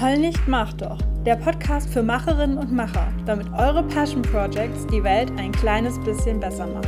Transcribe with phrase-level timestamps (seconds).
[0.00, 0.96] Heul nicht, mach doch.
[1.26, 6.38] Der Podcast für Macherinnen und Macher, damit eure Passion Projects die Welt ein kleines bisschen
[6.38, 6.86] besser machen.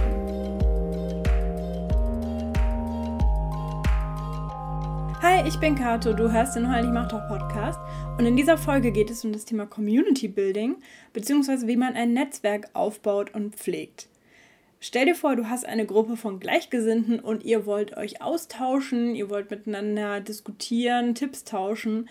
[5.21, 7.81] Hi, ich bin Kato, du hörst den Heul nicht, mach doch Podcast
[8.17, 10.77] und in dieser Folge geht es um das Thema Community Building
[11.13, 11.67] bzw.
[11.67, 14.09] wie man ein Netzwerk aufbaut und pflegt.
[14.79, 19.29] Stell dir vor, du hast eine Gruppe von Gleichgesinnten und ihr wollt euch austauschen, ihr
[19.31, 22.09] wollt miteinander diskutieren, Tipps tauschen.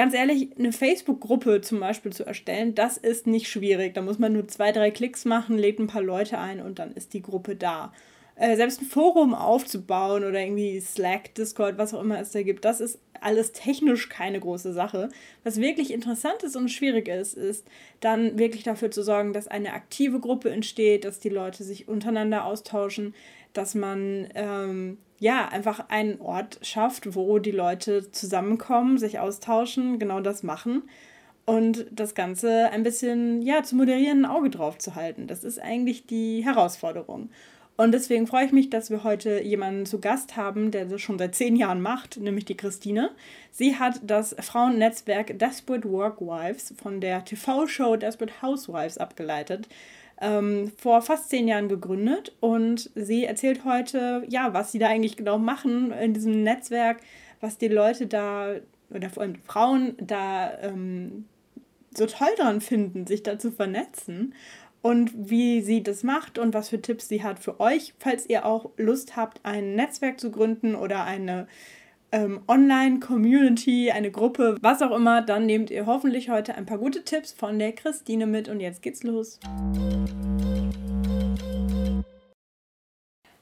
[0.00, 3.92] Ganz ehrlich, eine Facebook-Gruppe zum Beispiel zu erstellen, das ist nicht schwierig.
[3.92, 6.94] Da muss man nur zwei, drei Klicks machen, lädt ein paar Leute ein und dann
[6.94, 7.92] ist die Gruppe da.
[8.34, 12.64] Äh, selbst ein Forum aufzubauen oder irgendwie Slack, Discord, was auch immer es da gibt,
[12.64, 15.10] das ist alles technisch keine große Sache.
[15.44, 17.66] Was wirklich interessant ist und schwierig ist, ist
[18.00, 22.46] dann wirklich dafür zu sorgen, dass eine aktive Gruppe entsteht, dass die Leute sich untereinander
[22.46, 23.14] austauschen,
[23.52, 30.20] dass man ähm, ja einfach einen Ort schafft, wo die Leute zusammenkommen, sich austauschen, genau
[30.20, 30.82] das machen
[31.44, 35.26] und das Ganze ein bisschen ja zu moderieren, ein Auge drauf zu halten.
[35.26, 37.30] Das ist eigentlich die Herausforderung.
[37.76, 41.18] Und deswegen freue ich mich, dass wir heute jemanden zu Gast haben, der das schon
[41.18, 43.10] seit zehn Jahren macht, nämlich die Christine.
[43.50, 49.66] Sie hat das Frauennetzwerk Desperate Workwives von der TV-Show Desperate Housewives abgeleitet,
[50.20, 52.34] ähm, vor fast zehn Jahren gegründet.
[52.40, 56.98] Und sie erzählt heute, ja, was sie da eigentlich genau machen in diesem Netzwerk,
[57.40, 58.54] was die Leute da,
[58.90, 61.26] oder vor allem Frauen da ähm,
[61.94, 64.34] so toll dran finden, sich da zu vernetzen
[64.82, 68.46] und wie sie das macht und was für Tipps sie hat für euch, falls ihr
[68.46, 71.48] auch Lust habt, ein Netzwerk zu gründen oder eine
[72.12, 77.04] ähm, Online-Community, eine Gruppe, was auch immer, dann nehmt ihr hoffentlich heute ein paar gute
[77.04, 79.38] Tipps von der Christine mit und jetzt geht's los.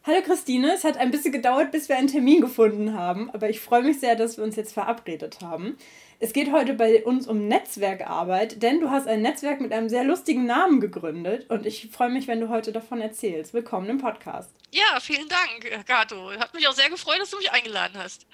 [0.08, 3.60] Hallo Christine, es hat ein bisschen gedauert, bis wir einen Termin gefunden haben, aber ich
[3.60, 5.76] freue mich sehr, dass wir uns jetzt verabredet haben.
[6.18, 10.04] Es geht heute bei uns um Netzwerkarbeit, denn du hast ein Netzwerk mit einem sehr
[10.04, 13.52] lustigen Namen gegründet und ich freue mich, wenn du heute davon erzählst.
[13.52, 14.50] Willkommen im Podcast.
[14.72, 16.30] Ja, vielen Dank, Gato.
[16.40, 18.26] Hat mich auch sehr gefreut, dass du mich eingeladen hast.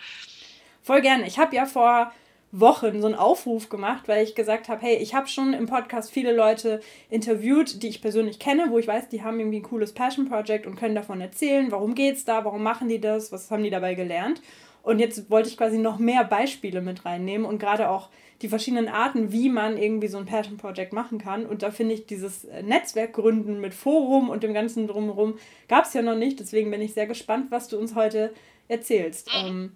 [0.80, 1.26] Voll gerne.
[1.26, 2.12] Ich habe ja vor
[2.60, 6.12] Wochen so einen Aufruf gemacht, weil ich gesagt habe, hey, ich habe schon im Podcast
[6.12, 9.92] viele Leute interviewt, die ich persönlich kenne, wo ich weiß, die haben irgendwie ein cooles
[9.92, 13.64] Passion Project und können davon erzählen, warum geht's da, warum machen die das, was haben
[13.64, 14.40] die dabei gelernt.
[14.84, 18.10] Und jetzt wollte ich quasi noch mehr Beispiele mit reinnehmen und gerade auch
[18.42, 21.46] die verschiedenen Arten, wie man irgendwie so ein Passion Project machen kann.
[21.46, 25.38] Und da finde ich dieses Netzwerk gründen mit Forum und dem ganzen drumherum
[25.68, 26.38] gab es ja noch nicht.
[26.38, 28.32] Deswegen bin ich sehr gespannt, was du uns heute
[28.68, 29.28] erzählst.
[29.28, 29.48] Mhm.
[29.48, 29.72] Ähm,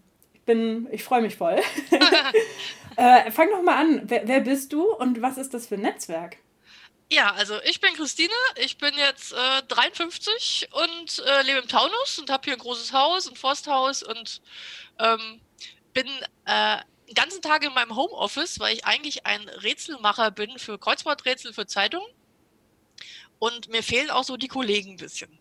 [0.48, 1.60] bin, ich freue mich voll.
[2.96, 4.02] äh, fang doch mal an.
[4.04, 6.38] Wer, wer bist du und was ist das für ein Netzwerk?
[7.10, 12.18] Ja, also ich bin Christine, ich bin jetzt äh, 53 und äh, lebe im Taunus
[12.18, 14.42] und habe hier ein großes Haus, ein Forsthaus und
[14.98, 15.40] ähm,
[15.92, 16.06] bin
[16.46, 21.52] äh, den ganzen Tag in meinem Homeoffice, weil ich eigentlich ein Rätselmacher bin für Kreuzworträtsel
[21.52, 22.08] für Zeitungen.
[23.38, 25.38] Und mir fehlen auch so die Kollegen ein bisschen.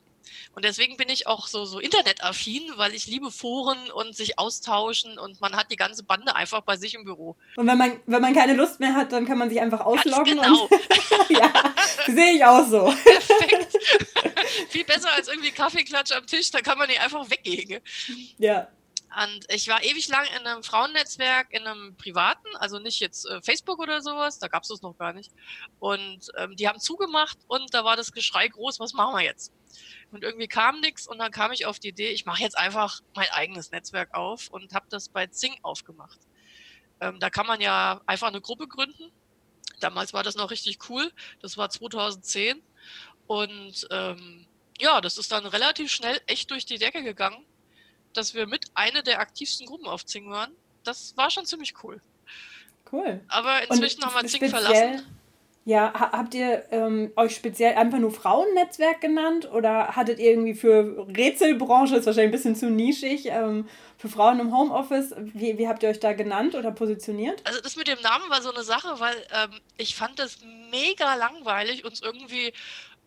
[0.54, 5.18] Und deswegen bin ich auch so, so internetaffin, weil ich liebe Foren und sich austauschen
[5.20, 7.36] und man hat die ganze Bande einfach bei sich im Büro.
[7.56, 10.38] Und wenn man, wenn man keine Lust mehr hat, dann kann man sich einfach ausloggen.
[10.38, 10.64] Ganz genau.
[10.64, 11.54] Und ja,
[12.08, 12.94] sehe ich auch so.
[13.04, 13.78] Perfekt.
[14.70, 17.82] Viel besser als irgendwie Kaffeeklatsch am Tisch, da kann man die einfach weggehen.
[18.38, 18.68] Ja.
[19.24, 23.42] Und ich war ewig lang in einem Frauennetzwerk, in einem privaten, also nicht jetzt äh,
[23.42, 25.32] Facebook oder sowas, da gab es das noch gar nicht.
[25.80, 29.52] Und ähm, die haben zugemacht und da war das Geschrei groß, was machen wir jetzt?
[30.12, 33.02] Und irgendwie kam nichts und dann kam ich auf die Idee, ich mache jetzt einfach
[33.16, 36.20] mein eigenes Netzwerk auf und habe das bei Zing aufgemacht.
[37.02, 39.12] Ähm, da kann man ja einfach eine Gruppe gründen.
[39.80, 41.12] Damals war das noch richtig cool.
[41.42, 42.62] Das war 2010.
[43.26, 44.46] Und ähm,
[44.80, 47.44] ja, das ist dann relativ schnell echt durch die Decke gegangen
[48.18, 50.52] dass wir mit einer der aktivsten Gruppen auf Zing waren.
[50.84, 52.02] Das war schon ziemlich cool.
[52.92, 53.22] Cool.
[53.28, 55.06] Aber inzwischen haben wir Zing verlassen.
[55.66, 61.06] Ja, habt ihr ähm, euch speziell einfach nur Frauennetzwerk genannt oder hattet ihr irgendwie für
[61.10, 65.84] Rätselbranche, ist wahrscheinlich ein bisschen zu nischig, ähm, für Frauen im Homeoffice, wie, wie habt
[65.84, 67.42] ihr euch da genannt oder positioniert?
[67.44, 70.38] Also das mit dem Namen war so eine Sache, weil ähm, ich fand das
[70.72, 72.54] mega langweilig, uns irgendwie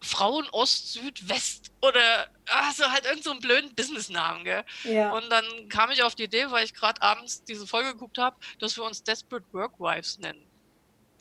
[0.02, 4.64] Frauen Ost, Süd, West oder also halt irgendeinen so blöden Businessnamen, gell?
[4.84, 5.12] Ja.
[5.12, 8.36] Und dann kam ich auf die Idee, weil ich gerade abends diese Folge geguckt habe,
[8.58, 10.50] dass wir uns Desperate Workwives nennen.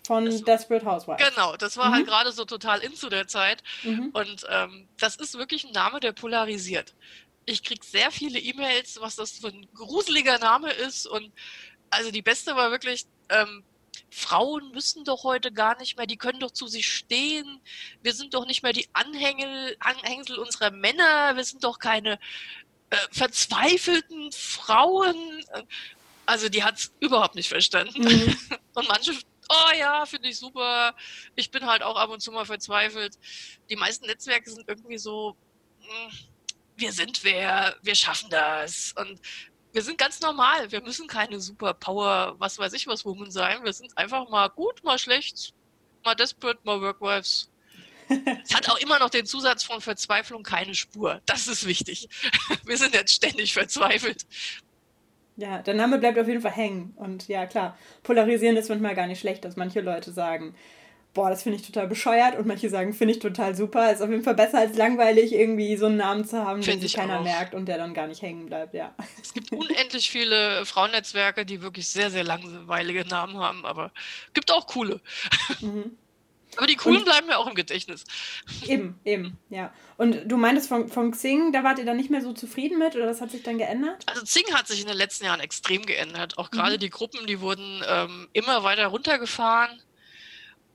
[0.08, 1.30] Von das, Desperate Housewives.
[1.30, 1.96] Genau, das war halt mhm.
[1.98, 3.62] halt gerade so total in zu der Zeit.
[3.84, 4.10] Mhm.
[4.14, 6.96] Und ähm, das ist wirklich ein Name, der polarisiert.
[7.46, 11.06] Ich kriege sehr viele E-Mails, was das für ein gruseliger Name ist.
[11.06, 11.31] Und
[11.90, 13.64] also die beste war wirklich, ähm,
[14.12, 17.62] Frauen müssen doch heute gar nicht mehr, die können doch zu sich stehen.
[18.02, 21.36] Wir sind doch nicht mehr die Anhängel, Anhängsel unserer Männer.
[21.36, 22.20] Wir sind doch keine
[22.90, 25.44] äh, verzweifelten Frauen.
[26.26, 28.04] Also die hat es überhaupt nicht verstanden.
[28.04, 28.38] Mhm.
[28.74, 29.14] Und manche,
[29.50, 30.96] oh ja, finde ich super.
[31.36, 33.18] Ich bin halt auch ab und zu mal verzweifelt.
[33.70, 35.36] Die meisten Netzwerke sind irgendwie so,
[35.82, 36.12] hm,
[36.78, 38.94] wir sind wer, wir schaffen das.
[38.98, 39.20] Und
[39.71, 40.71] wir sind ganz normal.
[40.71, 43.63] Wir müssen keine Superpower, was weiß ich was, Woman sein.
[43.63, 45.54] Wir sind einfach mal gut, mal schlecht,
[46.04, 47.51] mal desperate, mal workwives.
[48.44, 51.21] es hat auch immer noch den Zusatz von Verzweiflung keine Spur.
[51.25, 52.10] Das ist wichtig.
[52.66, 54.25] Wir sind jetzt ständig verzweifelt.
[55.38, 56.94] Ja, der Name bleibt auf jeden Fall hängen.
[56.95, 60.56] Und ja, klar, polarisieren ist manchmal gar nicht schlecht, dass manche Leute sagen,
[61.19, 63.92] boah, das finde ich total bescheuert und manche sagen, finde ich total super.
[63.92, 66.94] Ist auf jeden Fall besser als langweilig, irgendwie so einen Namen zu haben, den sich
[66.94, 67.24] keiner auch.
[67.25, 68.95] merkt und der dann gar nicht hängen bleibt, ja.
[69.21, 73.92] Es gibt unendlich viele Frauennetzwerke, die wirklich sehr, sehr langweilige Namen haben, aber
[74.33, 75.01] gibt auch coole.
[75.60, 75.98] Mhm.
[76.56, 78.06] Aber die coolen und, bleiben mir auch im Gedächtnis.
[78.66, 79.74] Eben, eben, ja.
[79.98, 82.95] Und du meintest von, von Xing, da wart ihr dann nicht mehr so zufrieden mit
[82.95, 84.04] oder das hat sich dann geändert?
[84.06, 86.38] Also Xing hat sich in den letzten Jahren extrem geändert.
[86.38, 86.80] Auch gerade mhm.
[86.80, 89.81] die Gruppen, die wurden ähm, immer weiter runtergefahren.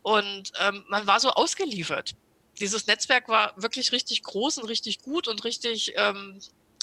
[0.04, 2.14] Und ähm, man war so ausgeliefert.
[2.60, 6.38] Dieses Netzwerk war wirklich richtig groß und richtig gut und richtig ähm,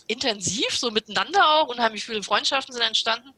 [0.07, 1.68] intensiv, so miteinander auch.
[1.68, 3.29] Unheimlich viele Freundschaften sind entstanden.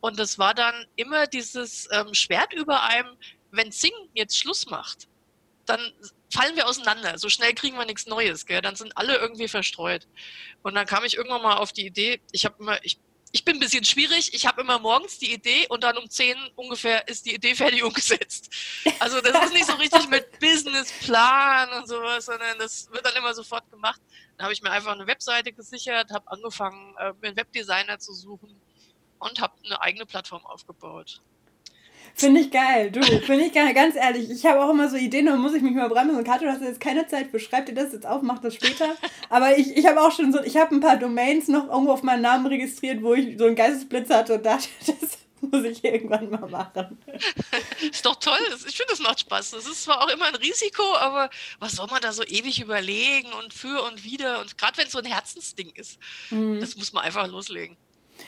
[0.00, 3.18] Und es war dann immer dieses ähm, Schwert über einem,
[3.50, 5.08] wenn Sing jetzt Schluss macht,
[5.66, 5.92] dann
[6.32, 7.18] fallen wir auseinander.
[7.18, 8.62] So schnell kriegen wir nichts Neues, gell?
[8.62, 10.08] Dann sind alle irgendwie verstreut.
[10.62, 12.98] Und dann kam ich irgendwann mal auf die Idee, ich habe immer, ich
[13.32, 14.32] ich bin ein bisschen schwierig.
[14.32, 17.82] Ich habe immer morgens die Idee und dann um 10 ungefähr ist die Idee fertig
[17.82, 18.50] umgesetzt.
[18.98, 23.34] Also das ist nicht so richtig mit Businessplan und sowas, sondern das wird dann immer
[23.34, 24.00] sofort gemacht.
[24.36, 28.12] Dann habe ich mir einfach eine Webseite gesichert, habe angefangen, äh, mir einen Webdesigner zu
[28.12, 28.60] suchen
[29.18, 31.20] und habe eine eigene Plattform aufgebaut.
[32.18, 34.28] Finde ich geil, du, finde ich geil, ganz ehrlich.
[34.28, 36.16] Ich habe auch immer so Ideen, da muss ich mich mal bremsen.
[36.16, 38.56] Und Kato, du hast jetzt keine Zeit für, schreib dir das jetzt auf, mach das
[38.56, 38.96] später.
[39.30, 42.02] Aber ich, ich habe auch schon so, ich habe ein paar Domains noch irgendwo auf
[42.02, 46.28] meinen Namen registriert, wo ich so einen Geistesblitz hatte und dachte, das muss ich irgendwann
[46.28, 46.98] mal machen.
[47.88, 49.52] Ist doch toll, ich finde, das macht Spaß.
[49.52, 51.30] Das ist zwar auch immer ein Risiko, aber
[51.60, 54.40] was soll man da so ewig überlegen und für und wieder?
[54.40, 56.00] Und gerade wenn es so ein Herzensding ist,
[56.30, 56.58] mhm.
[56.58, 57.76] das muss man einfach loslegen.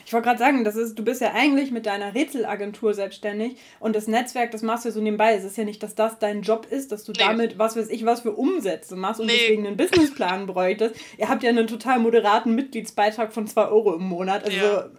[0.05, 3.95] Ich wollte gerade sagen, das ist, du bist ja eigentlich mit deiner Rätselagentur selbstständig und
[3.95, 5.33] das Netzwerk, das machst du ja so nebenbei.
[5.33, 7.19] Es ist ja nicht, dass das dein Job ist, dass du nee.
[7.19, 9.33] damit, was weiß ich, was für Umsätze machst und nee.
[9.39, 10.95] deswegen einen Businessplan bräuchtest.
[11.17, 14.43] Ihr habt ja einen total moderaten Mitgliedsbeitrag von 2 Euro im Monat.
[14.45, 14.89] Also ja.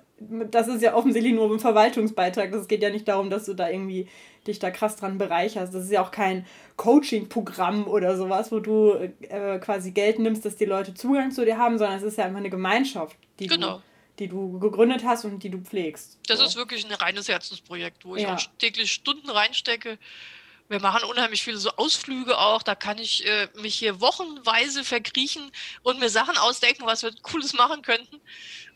[0.50, 2.52] das ist ja offensichtlich nur ein Verwaltungsbeitrag.
[2.52, 4.08] Das geht ja nicht darum, dass du da irgendwie
[4.46, 5.74] dich da krass dran bereicherst.
[5.74, 6.46] Das ist ja auch kein
[6.76, 11.58] Coaching-Programm oder sowas, wo du äh, quasi Geld nimmst, dass die Leute Zugang zu dir
[11.58, 13.76] haben, sondern es ist ja einfach eine Gemeinschaft, die genau.
[13.76, 13.82] du
[14.22, 16.18] die du gegründet hast und die du pflegst.
[16.28, 16.44] Das so.
[16.44, 18.34] ist wirklich ein reines Herzensprojekt, wo ich ja.
[18.34, 19.98] auch täglich Stunden reinstecke.
[20.68, 22.62] Wir machen unheimlich viele so Ausflüge auch.
[22.62, 25.50] Da kann ich äh, mich hier wochenweise verkriechen
[25.82, 28.20] und mir Sachen ausdenken, was wir Cooles machen könnten.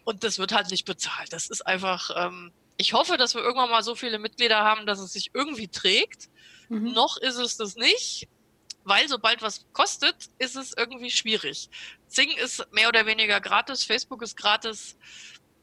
[0.05, 1.33] Und das wird halt nicht bezahlt.
[1.33, 4.99] Das ist einfach, ähm, ich hoffe, dass wir irgendwann mal so viele Mitglieder haben, dass
[4.99, 6.29] es sich irgendwie trägt.
[6.69, 6.93] Mhm.
[6.93, 8.29] Noch ist es das nicht,
[8.85, 11.71] weil sobald was kostet, ist es irgendwie schwierig.
[12.09, 14.97] Zing ist mehr oder weniger gratis, Facebook ist gratis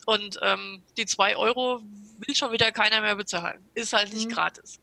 [0.06, 1.82] und ähm, die zwei Euro
[2.20, 3.60] will schon wieder keiner mehr bezahlen.
[3.74, 4.34] Ist halt nicht mhm.
[4.34, 4.80] gratis.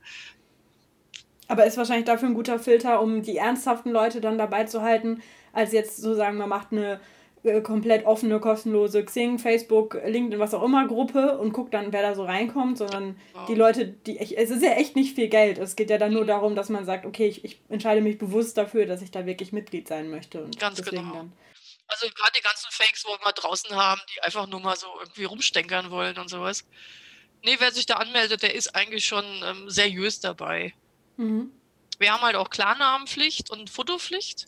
[1.49, 5.23] Aber ist wahrscheinlich dafür ein guter Filter, um die ernsthaften Leute dann dabei zu halten,
[5.53, 7.01] als jetzt so sagen, man macht eine
[7.43, 12.03] äh, komplett offene, kostenlose Xing, Facebook, LinkedIn, was auch immer Gruppe und guckt dann, wer
[12.03, 13.47] da so reinkommt, sondern ja.
[13.47, 15.59] die Leute, die es ist ja echt nicht viel Geld.
[15.59, 18.59] Es geht ja dann nur darum, dass man sagt, okay, ich, ich entscheide mich bewusst
[18.59, 20.45] dafür, dass ich da wirklich Mitglied sein möchte.
[20.45, 21.03] Und Ganz genau.
[21.15, 21.33] Dann
[21.91, 25.25] also gerade die ganzen Fakes, wo wir draußen haben, die einfach nur mal so irgendwie
[25.25, 26.65] rumstenkern wollen und sowas.
[27.43, 30.75] Nee, wer sich da anmeldet, der ist eigentlich schon ähm, seriös dabei.
[31.17, 31.51] Mhm.
[31.99, 34.47] Wir haben halt auch Klarnamenpflicht und Fotopflicht.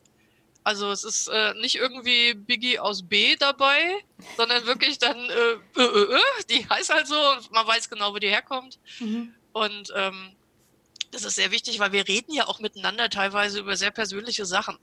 [0.65, 4.05] Also es ist äh, nicht irgendwie Biggie aus B dabei,
[4.37, 7.17] sondern wirklich dann äh, äh, äh, äh die heißt halt so
[7.51, 8.79] man weiß genau, wo die herkommt.
[9.01, 9.35] Mhm.
[9.53, 10.37] Und ähm,
[11.13, 14.79] das ist sehr wichtig, weil wir reden ja auch miteinander teilweise über sehr persönliche Sachen.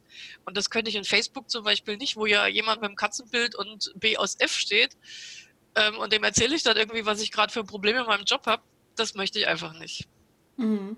[0.45, 3.55] Und das könnte ich in Facebook zum Beispiel nicht, wo ja jemand mit dem Katzenbild
[3.55, 4.95] und B aus F steht.
[5.75, 8.45] Ähm, und dem erzähle ich dann irgendwie, was ich gerade für Probleme in meinem Job
[8.45, 8.61] habe.
[8.95, 10.07] Das möchte ich einfach nicht.
[10.57, 10.97] Mhm.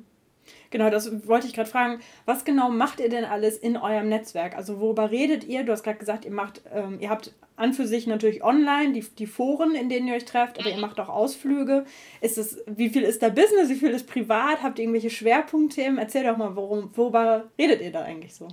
[0.72, 2.01] Genau, das wollte ich gerade fragen.
[2.25, 4.56] Was genau macht ihr denn alles in eurem Netzwerk?
[4.56, 5.63] Also worüber redet ihr?
[5.63, 9.01] Du hast gerade gesagt, ihr macht, ähm, ihr habt an für sich natürlich online die,
[9.01, 10.82] die Foren, in denen ihr euch trefft, aber ihr mhm.
[10.82, 11.86] macht auch Ausflüge.
[12.22, 14.63] Ist es, wie viel ist da Business, wie viel ist privat?
[14.63, 16.00] Habt ihr irgendwelche Schwerpunktthemen?
[16.00, 18.48] Erzähl doch mal, worum, worüber redet ihr da eigentlich so?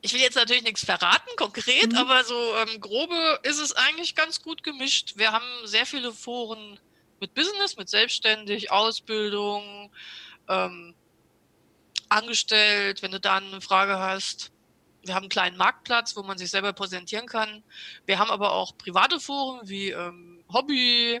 [0.00, 1.98] Ich will jetzt natürlich nichts verraten, konkret, mhm.
[1.98, 5.12] aber so ähm, grobe ist es eigentlich ganz gut gemischt.
[5.16, 6.80] Wir haben sehr viele Foren
[7.20, 9.90] mit Business, mit Selbstständig, Ausbildung,
[10.48, 10.94] ähm,
[12.12, 14.52] angestellt, wenn du da eine Frage hast.
[15.04, 17.64] Wir haben einen kleinen Marktplatz, wo man sich selber präsentieren kann.
[18.06, 21.20] Wir haben aber auch private Foren wie ähm, Hobby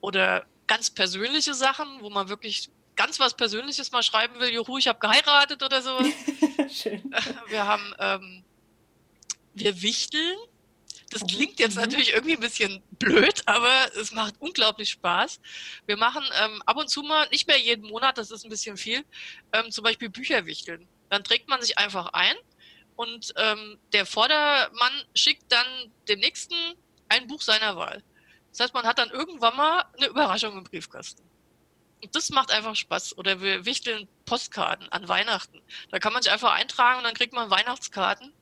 [0.00, 4.86] oder ganz persönliche Sachen, wo man wirklich ganz was Persönliches mal schreiben will, juhu, ich
[4.86, 6.06] habe geheiratet oder sowas.
[6.70, 7.02] Schön.
[7.48, 8.44] Wir haben, ähm,
[9.54, 10.38] wir wichteln.
[11.12, 11.82] Das klingt jetzt mhm.
[11.82, 15.40] natürlich irgendwie ein bisschen blöd, aber es macht unglaublich Spaß.
[15.86, 18.76] Wir machen ähm, ab und zu mal, nicht mehr jeden Monat, das ist ein bisschen
[18.76, 19.04] viel,
[19.52, 20.88] ähm, zum Beispiel Bücher wichteln.
[21.10, 22.34] Dann trägt man sich einfach ein
[22.96, 25.66] und ähm, der Vordermann schickt dann
[26.08, 26.54] dem Nächsten
[27.08, 28.02] ein Buch seiner Wahl.
[28.50, 31.22] Das heißt, man hat dann irgendwann mal eine Überraschung im Briefkasten.
[32.02, 33.16] Und das macht einfach Spaß.
[33.16, 35.60] Oder wir wichteln Postkarten an Weihnachten.
[35.90, 38.32] Da kann man sich einfach eintragen und dann kriegt man Weihnachtskarten.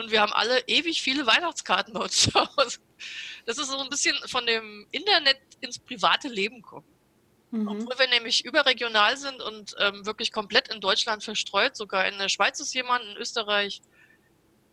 [0.00, 2.78] Und wir haben alle ewig viele Weihnachtskarten bei uns zu Hause.
[3.46, 6.86] Das ist so ein bisschen von dem Internet ins private Leben kommen.
[7.50, 7.68] Mhm.
[7.68, 11.76] Obwohl wir nämlich überregional sind und ähm, wirklich komplett in Deutschland verstreut.
[11.76, 13.82] Sogar in der Schweiz ist jemand, in Österreich.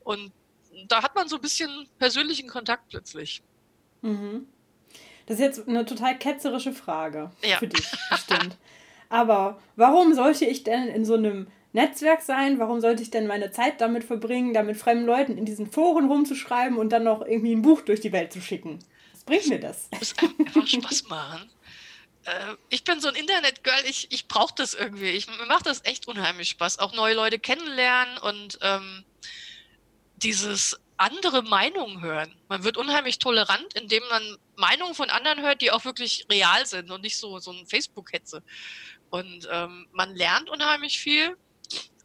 [0.03, 0.31] Und
[0.87, 3.41] da hat man so ein bisschen persönlichen Kontakt plötzlich.
[4.01, 4.47] Mhm.
[5.25, 7.57] Das ist jetzt eine total ketzerische Frage ja.
[7.57, 8.57] für dich, bestimmt.
[9.09, 12.59] Aber warum sollte ich denn in so einem Netzwerk sein?
[12.59, 16.07] Warum sollte ich denn meine Zeit damit verbringen, da mit fremden Leuten in diesen Foren
[16.07, 18.79] rumzuschreiben und dann noch irgendwie ein Buch durch die Welt zu schicken?
[19.13, 19.89] Was bringt mir das?
[19.99, 21.49] Das kann einfach Spaß machen.
[22.25, 25.09] Äh, ich bin so ein Internet-Girl, ich, ich brauche das irgendwie.
[25.09, 26.79] Ich, mir macht das echt unheimlich Spaß.
[26.79, 29.03] Auch neue Leute kennenlernen und ähm,
[30.17, 32.35] dieses andere Meinungen hören.
[32.49, 36.91] Man wird unheimlich tolerant, indem man Meinungen von anderen hört, die auch wirklich real sind
[36.91, 38.43] und nicht so, so ein Facebook-Hetze.
[39.09, 41.37] Und ähm, man lernt unheimlich viel,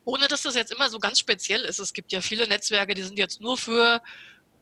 [0.05, 1.79] ohne dass das jetzt immer so ganz speziell ist.
[1.79, 4.03] Es gibt ja viele Netzwerke, die sind jetzt nur für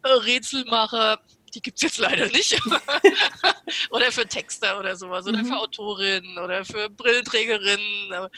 [0.03, 1.21] äh, Rätselmacher.
[1.55, 2.61] Die gibt es jetzt leider nicht.
[3.91, 5.27] oder für Texter oder sowas.
[5.27, 5.47] Oder mhm.
[5.47, 8.13] für Autorinnen oder für Brillenträgerinnen.
[8.13, 8.31] Aber,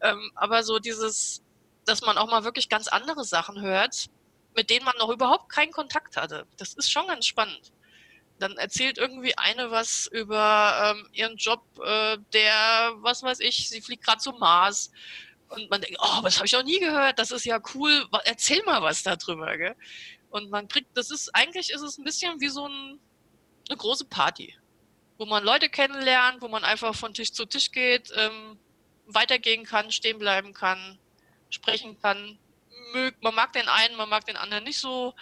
[0.00, 1.42] ähm, aber so dieses,
[1.84, 4.06] dass man auch mal wirklich ganz andere Sachen hört,
[4.54, 6.46] mit denen man noch überhaupt keinen Kontakt hatte.
[6.56, 7.72] Das ist schon ganz spannend.
[8.38, 13.80] Dann erzählt irgendwie eine was über ähm, ihren Job, äh, der, was weiß ich, sie
[13.80, 14.92] fliegt gerade zum Mars.
[15.48, 18.62] Und man denkt, oh, das habe ich noch nie gehört, das ist ja cool, erzähl
[18.64, 19.56] mal was darüber.
[19.56, 19.74] Gell?
[20.30, 23.00] Und man kriegt, das ist, eigentlich ist es ein bisschen wie so ein,
[23.68, 24.54] eine große Party,
[25.16, 28.58] wo man Leute kennenlernt, wo man einfach von Tisch zu Tisch geht, ähm,
[29.06, 30.98] weitergehen kann, stehen bleiben kann,
[31.48, 32.38] sprechen kann,
[33.20, 35.14] man mag den einen, man mag den anderen nicht so.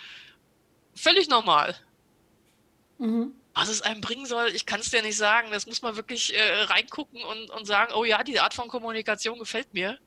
[0.95, 1.77] Völlig normal.
[2.99, 3.35] Mhm.
[3.55, 5.51] Was es einem bringen soll, ich kann es dir nicht sagen.
[5.51, 9.39] Das muss man wirklich äh, reingucken und, und sagen, oh ja, die Art von Kommunikation
[9.39, 9.99] gefällt mir.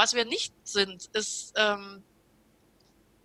[0.00, 2.02] Was wir nicht sind, ist ähm,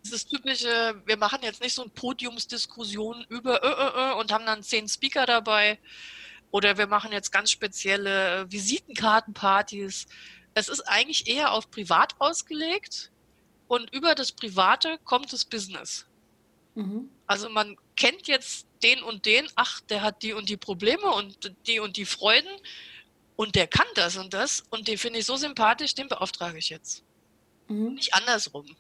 [0.04, 4.46] dieses typische, wir machen jetzt nicht so eine Podiumsdiskussion über äh, äh, äh, und haben
[4.46, 5.80] dann zehn Speaker dabei.
[6.52, 10.06] Oder wir machen jetzt ganz spezielle Visitenkartenpartys.
[10.54, 13.10] Es ist eigentlich eher auf privat ausgelegt
[13.70, 16.06] und über das Private kommt das Business.
[16.74, 17.10] Mhm.
[17.26, 21.56] Also man kennt jetzt den und den, ach, der hat die und die Probleme und
[21.68, 22.52] die und die Freuden
[23.36, 26.70] und der kann das und das und den finde ich so sympathisch, den beauftrage ich
[26.70, 27.04] jetzt.
[27.68, 27.96] Mhm.
[27.96, 28.76] Nicht andersrum.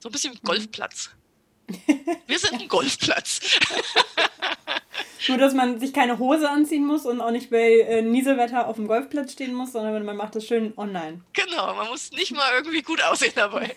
[0.00, 0.40] So ein bisschen mhm.
[0.44, 1.10] Golfplatz.
[2.26, 3.40] Wir sind ein Golfplatz.
[5.28, 8.76] Nur, dass man sich keine Hose anziehen muss und auch nicht bei äh, Nieselwetter auf
[8.76, 11.22] dem Golfplatz stehen muss, sondern man macht das schön online.
[11.32, 13.74] Genau, man muss nicht mal irgendwie gut aussehen dabei.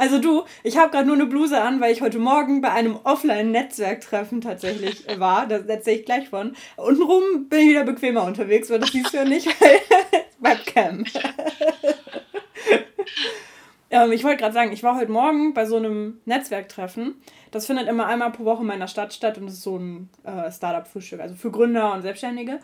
[0.00, 2.96] Also du, ich habe gerade nur eine Bluse an, weil ich heute Morgen bei einem
[3.04, 5.46] Offline-Netzwerktreffen tatsächlich war.
[5.46, 6.56] Da erzähle ich gleich von.
[6.76, 9.80] Untenrum bin ich wieder bequemer unterwegs, weil das siehst du ja nicht, weil
[10.38, 11.04] Webcam.
[13.90, 17.16] Ähm, ich wollte gerade sagen, ich war heute Morgen bei so einem Netzwerktreffen
[17.50, 20.08] das findet immer einmal pro Woche in meiner Stadt statt und das ist so ein
[20.24, 22.60] äh, Startup-Frühstück, also für Gründer und Selbstständige.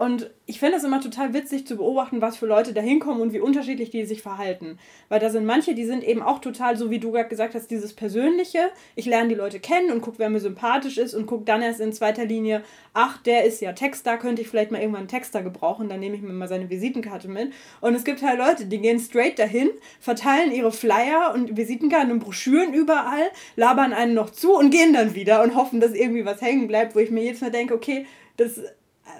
[0.00, 3.34] Und ich finde es immer total witzig zu beobachten, was für Leute da hinkommen und
[3.34, 4.78] wie unterschiedlich die sich verhalten.
[5.10, 7.70] Weil da sind manche, die sind eben auch total, so wie du gerade gesagt hast,
[7.70, 8.70] dieses Persönliche.
[8.96, 11.80] Ich lerne die Leute kennen und gucke, wer mir sympathisch ist und gucke dann erst
[11.80, 12.62] in zweiter Linie,
[12.94, 16.16] ach, der ist ja Texter, könnte ich vielleicht mal irgendwann einen Texter gebrauchen, dann nehme
[16.16, 17.52] ich mir mal seine Visitenkarte mit.
[17.82, 19.68] Und es gibt halt Leute, die gehen straight dahin,
[20.00, 25.14] verteilen ihre Flyer und Visitenkarten und Broschüren überall, labern einen noch zu und gehen dann
[25.14, 28.06] wieder und hoffen, dass irgendwie was hängen bleibt, wo ich mir jetzt Mal denke, okay,
[28.38, 28.60] das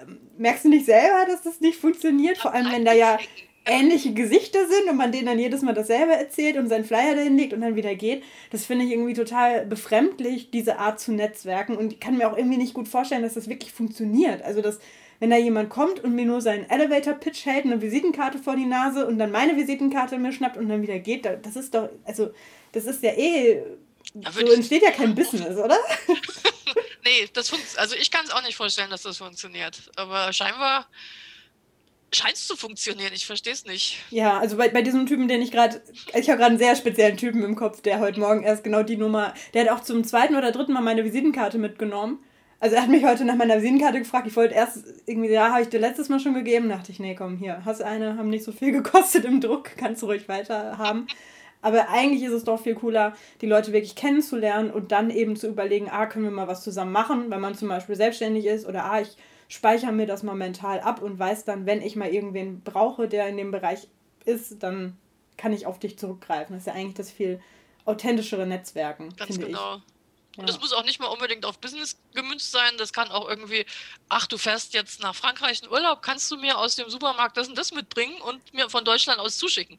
[0.01, 2.37] ähm, merkst du nicht selber, dass das nicht funktioniert?
[2.37, 3.17] Vor allem, wenn da ja
[3.65, 7.37] ähnliche Gesichter sind und man denen dann jedes Mal dasselbe erzählt und seinen Flyer dahin
[7.37, 8.23] legt und dann wieder geht.
[8.49, 11.77] Das finde ich irgendwie total befremdlich, diese Art zu netzwerken.
[11.77, 14.41] Und ich kann mir auch irgendwie nicht gut vorstellen, dass das wirklich funktioniert.
[14.41, 14.79] Also, dass,
[15.19, 19.05] wenn da jemand kommt und mir nur seinen Elevator-Pitch hält, eine Visitenkarte vor die Nase
[19.05, 22.31] und dann meine Visitenkarte mir schnappt und dann wieder geht, das ist doch, also,
[22.71, 23.61] das ist ja eh,
[24.13, 25.77] so entsteht ja kein Business, oder?
[27.03, 27.79] nee, das funktioniert.
[27.79, 29.89] Also ich kann es auch nicht vorstellen, dass das funktioniert.
[29.95, 30.87] Aber scheinbar
[32.13, 33.13] scheint es zu funktionieren.
[33.13, 33.97] Ich verstehe es nicht.
[34.09, 35.81] Ja, also bei, bei diesem Typen, den ich gerade,
[36.13, 38.97] ich habe gerade einen sehr speziellen Typen im Kopf, der heute Morgen erst genau die
[38.97, 42.23] Nummer, der hat auch zum zweiten oder dritten Mal meine Visitenkarte mitgenommen.
[42.59, 44.27] Also er hat mich heute nach meiner Visitenkarte gefragt.
[44.27, 46.69] Ich wollte erst irgendwie, ja, habe ich dir letztes Mal schon gegeben.
[46.69, 49.71] Da dachte ich, nee, komm, hier, hast eine, haben nicht so viel gekostet im Druck,
[49.77, 51.07] kannst du ruhig weiter haben.
[51.61, 55.47] Aber eigentlich ist es doch viel cooler, die Leute wirklich kennenzulernen und dann eben zu
[55.47, 58.85] überlegen, ah, können wir mal was zusammen machen, wenn man zum Beispiel selbstständig ist oder
[58.85, 59.15] ah, ich
[59.47, 63.27] speichere mir das mal mental ab und weiß dann, wenn ich mal irgendwen brauche, der
[63.27, 63.87] in dem Bereich
[64.25, 64.97] ist, dann
[65.37, 66.55] kann ich auf dich zurückgreifen.
[66.55, 67.41] Das ist ja eigentlich das viel
[67.85, 69.13] authentischere Netzwerken.
[69.17, 69.75] Ganz genau.
[69.75, 69.81] Ich.
[70.37, 72.77] Und das muss auch nicht mal unbedingt auf Business gemünzt sein.
[72.77, 73.65] Das kann auch irgendwie,
[74.07, 77.49] ach, du fährst jetzt nach Frankreich in Urlaub, kannst du mir aus dem Supermarkt das
[77.49, 79.77] und das mitbringen und mir von Deutschland aus zuschicken.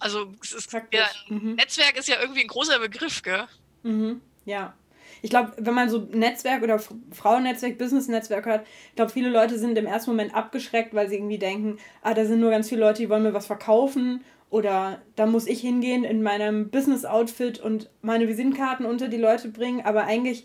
[0.00, 1.54] Also es ist ja, mhm.
[1.54, 3.44] Netzwerk ist ja irgendwie ein großer Begriff, gell?
[3.82, 4.20] Mhm.
[4.44, 4.74] Ja.
[5.22, 6.78] Ich glaube, wenn man so Netzwerk oder
[7.12, 11.38] Frauennetzwerk, Business-Netzwerk hört, ich glaube, viele Leute sind im ersten Moment abgeschreckt, weil sie irgendwie
[11.38, 15.26] denken, ah, da sind nur ganz viele Leute, die wollen mir was verkaufen oder da
[15.26, 19.84] muss ich hingehen in meinem Business-Outfit und meine Visitenkarten unter die Leute bringen.
[19.84, 20.44] Aber eigentlich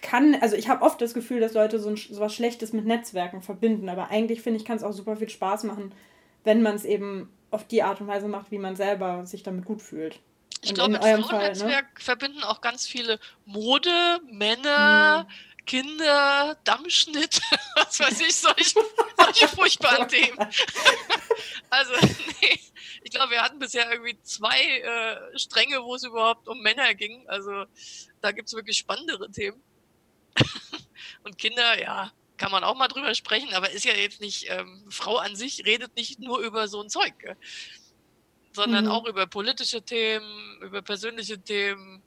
[0.00, 2.86] kann, also ich habe oft das Gefühl, dass Leute so, ein, so was Schlechtes mit
[2.86, 3.88] Netzwerken verbinden.
[3.88, 5.92] Aber eigentlich finde ich, kann es auch super viel Spaß machen,
[6.44, 9.64] wenn man es eben auf die Art und Weise macht, wie man selber sich damit
[9.64, 10.20] gut fühlt.
[10.62, 12.00] Ich glaube, mit Frauennetzwerk ne?
[12.04, 15.64] verbinden auch ganz viele Mode, Männer, hm.
[15.66, 17.40] Kinder, Dammschnitt,
[17.76, 18.80] was weiß ich, solche,
[19.18, 20.38] solche furchtbaren Themen.
[21.70, 21.92] also,
[22.42, 22.60] nee,
[23.02, 27.26] ich glaube, wir hatten bisher irgendwie zwei äh, Stränge, wo es überhaupt um Männer ging.
[27.28, 27.64] Also,
[28.20, 29.62] da gibt es wirklich spannendere Themen.
[31.22, 34.82] Und Kinder, ja, kann man auch mal drüber sprechen, aber ist ja jetzt nicht, ähm,
[34.88, 37.36] Frau an sich redet nicht nur über so ein Zeug, gell?
[38.52, 38.90] sondern mhm.
[38.90, 42.02] auch über politische Themen, über persönliche Themen,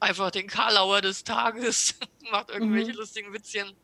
[0.00, 1.96] einfach den Karlauer des Tages,
[2.30, 2.96] macht irgendwelche mhm.
[2.96, 3.76] lustigen Witzchen.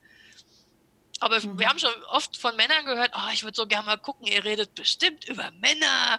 [1.21, 1.59] Aber mhm.
[1.59, 4.43] wir haben schon oft von Männern gehört, oh, ich würde so gerne mal gucken, ihr
[4.47, 6.19] redet bestimmt über Männer.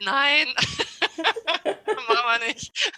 [0.00, 0.46] Nein,
[1.64, 2.92] machen wir nicht.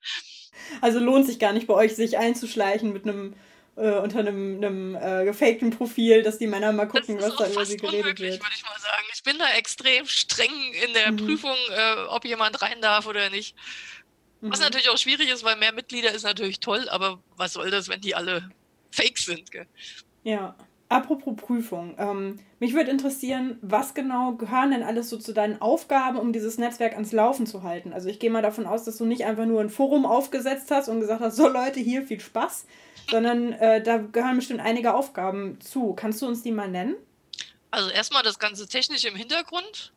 [0.80, 3.36] also lohnt sich gar nicht bei euch, sich einzuschleichen mit einem
[3.76, 7.64] äh, unter einem, einem äh, gefakten Profil, dass die Männer mal gucken, was da über
[7.64, 8.40] sie geredet wird.
[8.40, 9.04] würde ich mal sagen.
[9.14, 10.50] Ich bin da extrem streng
[10.86, 11.16] in der mhm.
[11.16, 13.56] Prüfung, äh, ob jemand rein darf oder nicht.
[14.42, 14.64] Was mhm.
[14.64, 18.00] natürlich auch schwierig ist, weil mehr Mitglieder ist natürlich toll, aber was soll das, wenn
[18.00, 18.50] die alle
[18.90, 19.50] fake sind?
[19.50, 19.66] Gell?
[20.24, 20.54] Ja.
[20.88, 26.18] Apropos Prüfung, ähm, mich würde interessieren, was genau gehören denn alles so zu deinen Aufgaben,
[26.18, 27.94] um dieses Netzwerk ans Laufen zu halten?
[27.94, 30.90] Also ich gehe mal davon aus, dass du nicht einfach nur ein Forum aufgesetzt hast
[30.90, 32.66] und gesagt hast, so Leute, hier viel Spaß,
[33.10, 35.94] sondern äh, da gehören bestimmt einige Aufgaben zu.
[35.94, 36.96] Kannst du uns die mal nennen?
[37.70, 39.92] Also erstmal das ganze Technische im Hintergrund.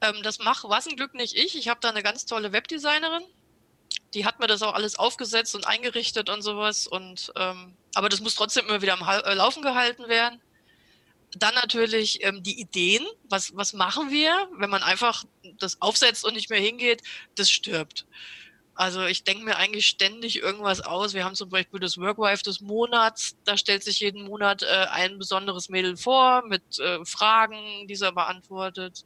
[0.00, 1.56] Ähm, das mache was ein Glück nicht ich.
[1.56, 3.24] Ich habe da eine ganz tolle Webdesignerin.
[4.14, 6.86] Die hat mir das auch alles aufgesetzt und eingerichtet und sowas.
[6.86, 10.40] Und ähm, aber das muss trotzdem immer wieder am äh, Laufen gehalten werden.
[11.36, 13.04] Dann natürlich ähm, die Ideen.
[13.28, 15.24] Was, was machen wir, wenn man einfach
[15.58, 17.02] das aufsetzt und nicht mehr hingeht?
[17.34, 18.06] Das stirbt.
[18.78, 21.12] Also ich denke mir eigentlich ständig irgendwas aus.
[21.12, 23.36] Wir haben zum Beispiel das Workwife des Monats.
[23.44, 28.12] Da stellt sich jeden Monat äh, ein besonderes Mädel vor mit äh, Fragen, die sie
[28.12, 29.04] beantwortet.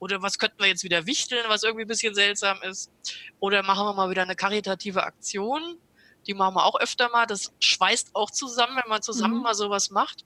[0.00, 2.90] Oder was könnten wir jetzt wieder wichteln, was irgendwie ein bisschen seltsam ist.
[3.38, 5.78] Oder machen wir mal wieder eine karitative Aktion.
[6.26, 7.26] Die machen wir auch öfter mal.
[7.26, 9.42] Das schweißt auch zusammen, wenn man zusammen mhm.
[9.42, 10.24] mal sowas macht.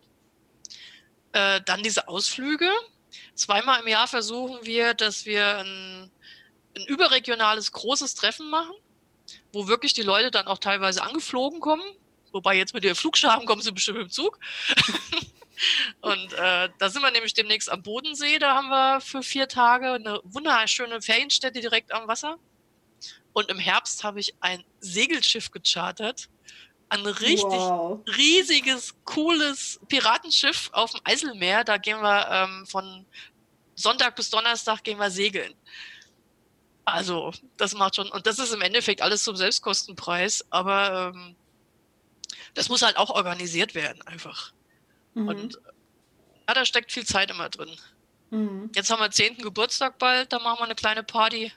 [1.32, 2.70] Äh, dann diese Ausflüge.
[3.34, 6.10] Zweimal im Jahr versuchen wir, dass wir ein
[6.76, 8.74] ein überregionales großes Treffen machen,
[9.52, 11.84] wo wirklich die Leute dann auch teilweise angeflogen kommen.
[12.32, 14.38] Wobei jetzt mit der Flugscham kommen sie bestimmt im Zug.
[16.02, 18.38] und äh, da sind wir nämlich demnächst am Bodensee.
[18.38, 22.38] Da haben wir für vier Tage eine wunderschöne Ferienstätte direkt am Wasser.
[23.32, 26.28] Und im Herbst habe ich ein Segelschiff gechartert.
[26.90, 28.00] Ein richtig wow.
[28.16, 31.64] riesiges, cooles Piratenschiff auf dem Eiselmeer.
[31.64, 33.06] Da gehen wir ähm, von
[33.74, 35.54] Sonntag bis Donnerstag gehen wir segeln.
[36.92, 41.36] Also, das macht schon, und das ist im Endeffekt alles zum Selbstkostenpreis, aber ähm,
[42.54, 44.52] das muss halt auch organisiert werden, einfach.
[45.14, 45.28] Mhm.
[45.28, 45.58] Und
[46.48, 47.70] ja, da steckt viel Zeit immer drin.
[48.30, 48.70] Mhm.
[48.74, 49.38] Jetzt haben wir 10.
[49.38, 51.52] Geburtstag bald, da machen wir eine kleine Party.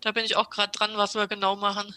[0.00, 1.94] Da bin ich auch gerade dran, was wir genau machen.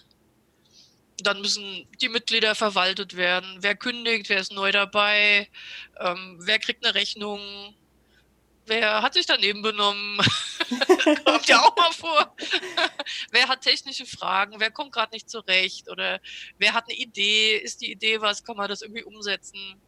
[1.20, 3.58] Dann müssen die Mitglieder verwaltet werden.
[3.62, 5.50] Wer kündigt, wer ist neu dabei,
[6.00, 7.40] ähm, wer kriegt eine Rechnung,
[8.66, 10.20] wer hat sich daneben benommen?
[11.16, 12.36] kommt ja auch mal vor.
[13.32, 14.60] wer hat technische Fragen?
[14.60, 15.90] Wer kommt gerade nicht zurecht?
[15.90, 16.20] Oder
[16.58, 17.58] wer hat eine Idee?
[17.58, 18.44] Ist die Idee was?
[18.44, 19.80] Kann man das irgendwie umsetzen?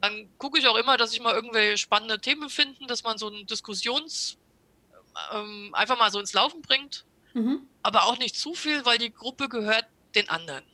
[0.00, 3.28] Dann gucke ich auch immer, dass ich mal irgendwelche spannende Themen finden, dass man so
[3.28, 4.38] ein Diskussions
[5.32, 7.04] ähm, einfach mal so ins Laufen bringt.
[7.34, 7.66] Mhm.
[7.82, 10.64] Aber auch nicht zu viel, weil die Gruppe gehört den anderen.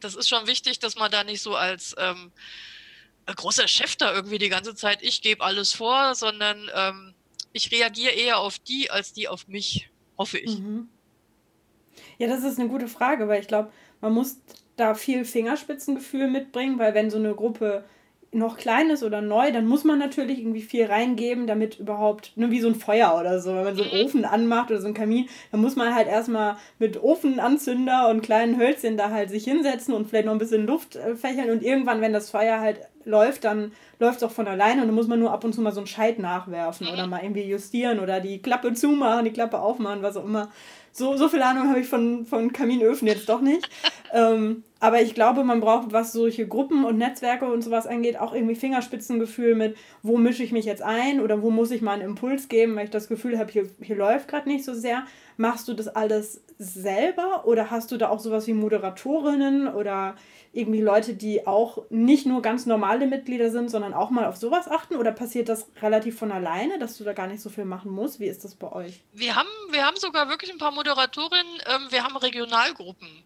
[0.00, 2.32] Das ist schon wichtig, dass man da nicht so als ähm,
[3.26, 7.14] großer Chef da irgendwie die ganze Zeit, ich gebe alles vor, sondern ähm,
[7.52, 10.58] ich reagiere eher auf die als die auf mich, hoffe ich.
[10.58, 10.88] Mhm.
[12.18, 14.38] Ja, das ist eine gute Frage, weil ich glaube, man muss
[14.76, 17.84] da viel Fingerspitzengefühl mitbringen, weil wenn so eine Gruppe
[18.34, 22.50] noch klein ist oder neu, dann muss man natürlich irgendwie viel reingeben, damit überhaupt, ne,
[22.50, 24.06] wie so ein Feuer oder so, wenn man so einen mhm.
[24.06, 28.58] Ofen anmacht oder so einen Kamin, dann muss man halt erstmal mit Ofenanzünder und kleinen
[28.58, 32.00] Hölzchen da halt sich hinsetzen und vielleicht noch ein bisschen Luft äh, fächeln und irgendwann,
[32.00, 35.18] wenn das Feuer halt läuft, dann läuft es auch von alleine und dann muss man
[35.18, 37.10] nur ab und zu mal so einen Scheit nachwerfen oder mhm.
[37.10, 40.50] mal irgendwie justieren oder die Klappe zumachen, die Klappe aufmachen, was auch immer.
[40.92, 43.68] So, so viel Ahnung habe ich von, von Kaminöfen jetzt doch nicht.
[44.12, 48.34] ähm, aber ich glaube, man braucht, was solche Gruppen und Netzwerke und sowas angeht, auch
[48.34, 52.02] irgendwie Fingerspitzengefühl mit, wo mische ich mich jetzt ein oder wo muss ich mal einen
[52.02, 55.04] Impuls geben, weil ich das Gefühl habe, hier, hier läuft gerade nicht so sehr.
[55.36, 60.16] Machst du das alles selber oder hast du da auch sowas wie Moderatorinnen oder
[60.52, 64.68] irgendwie Leute, die auch nicht nur ganz normale Mitglieder sind, sondern auch mal auf sowas
[64.68, 64.96] achten?
[64.96, 68.20] Oder passiert das relativ von alleine, dass du da gar nicht so viel machen musst?
[68.20, 69.00] Wie ist das bei euch?
[69.12, 71.62] Wir haben, wir haben sogar wirklich ein paar Moderatorinnen.
[71.66, 73.24] Ähm, wir haben Regionalgruppen.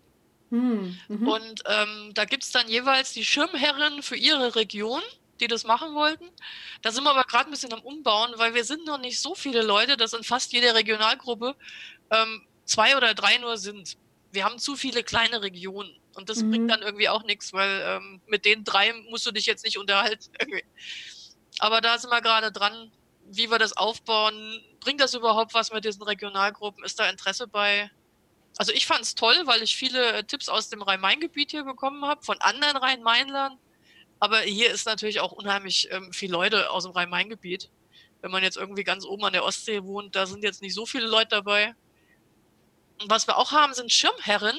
[0.51, 1.29] Hm, mhm.
[1.29, 5.03] Und ähm, da gibt es dann jeweils die Schirmherren für ihre Region
[5.41, 6.25] die das machen wollten.
[6.83, 9.35] Da sind wir aber gerade ein bisschen am Umbauen, weil wir sind noch nicht so
[9.35, 11.55] viele Leute, dass in fast jeder Regionalgruppe
[12.11, 13.97] ähm, zwei oder drei nur sind.
[14.33, 15.95] Wir haben zu viele kleine Regionen.
[16.15, 16.51] Und das mhm.
[16.51, 19.79] bringt dann irgendwie auch nichts, weil ähm, mit den drei musst du dich jetzt nicht
[19.79, 20.33] unterhalten.
[21.59, 22.91] Aber da sind wir gerade dran,
[23.31, 24.63] wie wir das aufbauen.
[24.81, 26.85] Bringt das überhaupt was mit diesen Regionalgruppen?
[26.85, 27.91] Ist da Interesse bei?
[28.59, 32.05] Also ich fand es toll, weil ich viele äh, Tipps aus dem Rhein-Main-Gebiet hier bekommen
[32.05, 33.59] habe, von anderen Rhein-Mainlern.
[34.19, 37.71] Aber hier ist natürlich auch unheimlich ähm, viele Leute aus dem Rhein-Main-Gebiet.
[38.23, 40.87] Wenn man jetzt irgendwie ganz oben an der Ostsee wohnt, da sind jetzt nicht so
[40.87, 41.75] viele Leute dabei.
[43.01, 44.59] Und was wir auch haben, sind Schirmherren.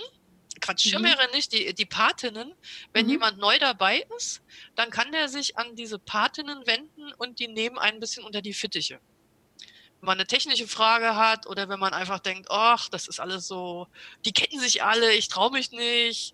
[0.67, 0.89] Quatsch, mhm.
[0.89, 2.53] Schirmherren nicht, die, die Patinnen.
[2.93, 3.11] Wenn mhm.
[3.11, 4.41] jemand neu dabei ist,
[4.75, 8.53] dann kann der sich an diese Patinnen wenden und die nehmen ein bisschen unter die
[8.53, 8.99] Fittiche.
[9.99, 13.47] Wenn man eine technische Frage hat oder wenn man einfach denkt, ach, das ist alles
[13.47, 13.87] so,
[14.25, 16.33] die kennen sich alle, ich traue mich nicht,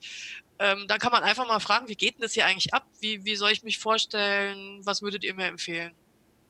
[0.59, 2.87] ähm, dann kann man einfach mal fragen, wie geht denn das hier eigentlich ab?
[2.99, 4.81] Wie, wie soll ich mich vorstellen?
[4.83, 5.93] Was würdet ihr mir empfehlen?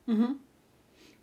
[0.06, 0.40] Mhm.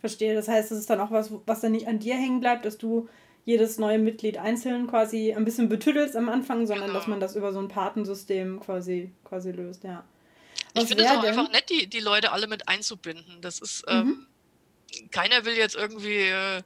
[0.00, 0.34] Verstehe.
[0.34, 2.78] Das heißt, das ist dann auch was, was dann nicht an dir hängen bleibt, dass
[2.78, 3.08] du
[3.44, 6.98] jedes neue Mitglied einzeln quasi ein bisschen betüdelst am Anfang, sondern genau.
[6.98, 10.04] dass man das über so ein Patensystem quasi, quasi löst, ja.
[10.74, 11.30] Was ich finde es auch denn?
[11.30, 13.40] einfach nett, die, die Leute alle mit einzubinden.
[13.40, 14.26] Das ist, ähm,
[14.92, 15.10] mhm.
[15.10, 16.62] keiner will jetzt irgendwie äh,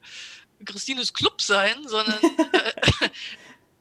[0.65, 2.19] Christines Club sein, sondern
[2.53, 3.09] äh,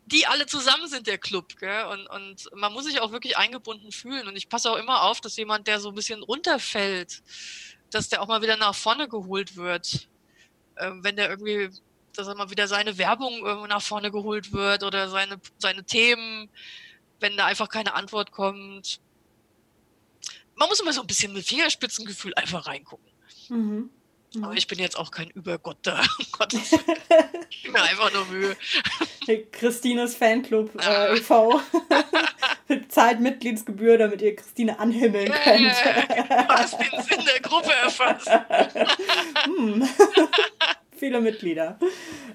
[0.06, 1.86] die alle zusammen sind der Club, gell?
[1.86, 4.28] Und, und man muss sich auch wirklich eingebunden fühlen.
[4.28, 7.24] Und ich passe auch immer auf, dass jemand, der so ein bisschen runterfällt,
[7.92, 10.08] dass der auch mal wieder nach vorne geholt wird.
[10.78, 11.70] Ähm, wenn der irgendwie
[12.16, 16.50] dass er mal wieder seine Werbung irgendwo nach vorne geholt wird oder seine, seine Themen,
[17.20, 19.00] wenn da einfach keine Antwort kommt.
[20.56, 23.12] Man muss immer so ein bisschen mit Fingerspitzengefühl einfach reingucken.
[23.50, 23.90] Mhm.
[24.36, 24.44] Mhm.
[24.44, 26.02] Aber ich bin jetzt auch kein Übergott da.
[27.50, 28.58] Ich gebe mir einfach nur Mühe.
[29.52, 31.62] Christines Fanclub äh, e.V.
[32.90, 35.72] Zahlt Mitgliedsgebühr, damit ihr Christine anhimmeln könnt.
[35.72, 38.30] du hast den Sinn der Gruppe erfasst.
[39.46, 39.88] hm
[41.06, 41.78] viele Mitglieder.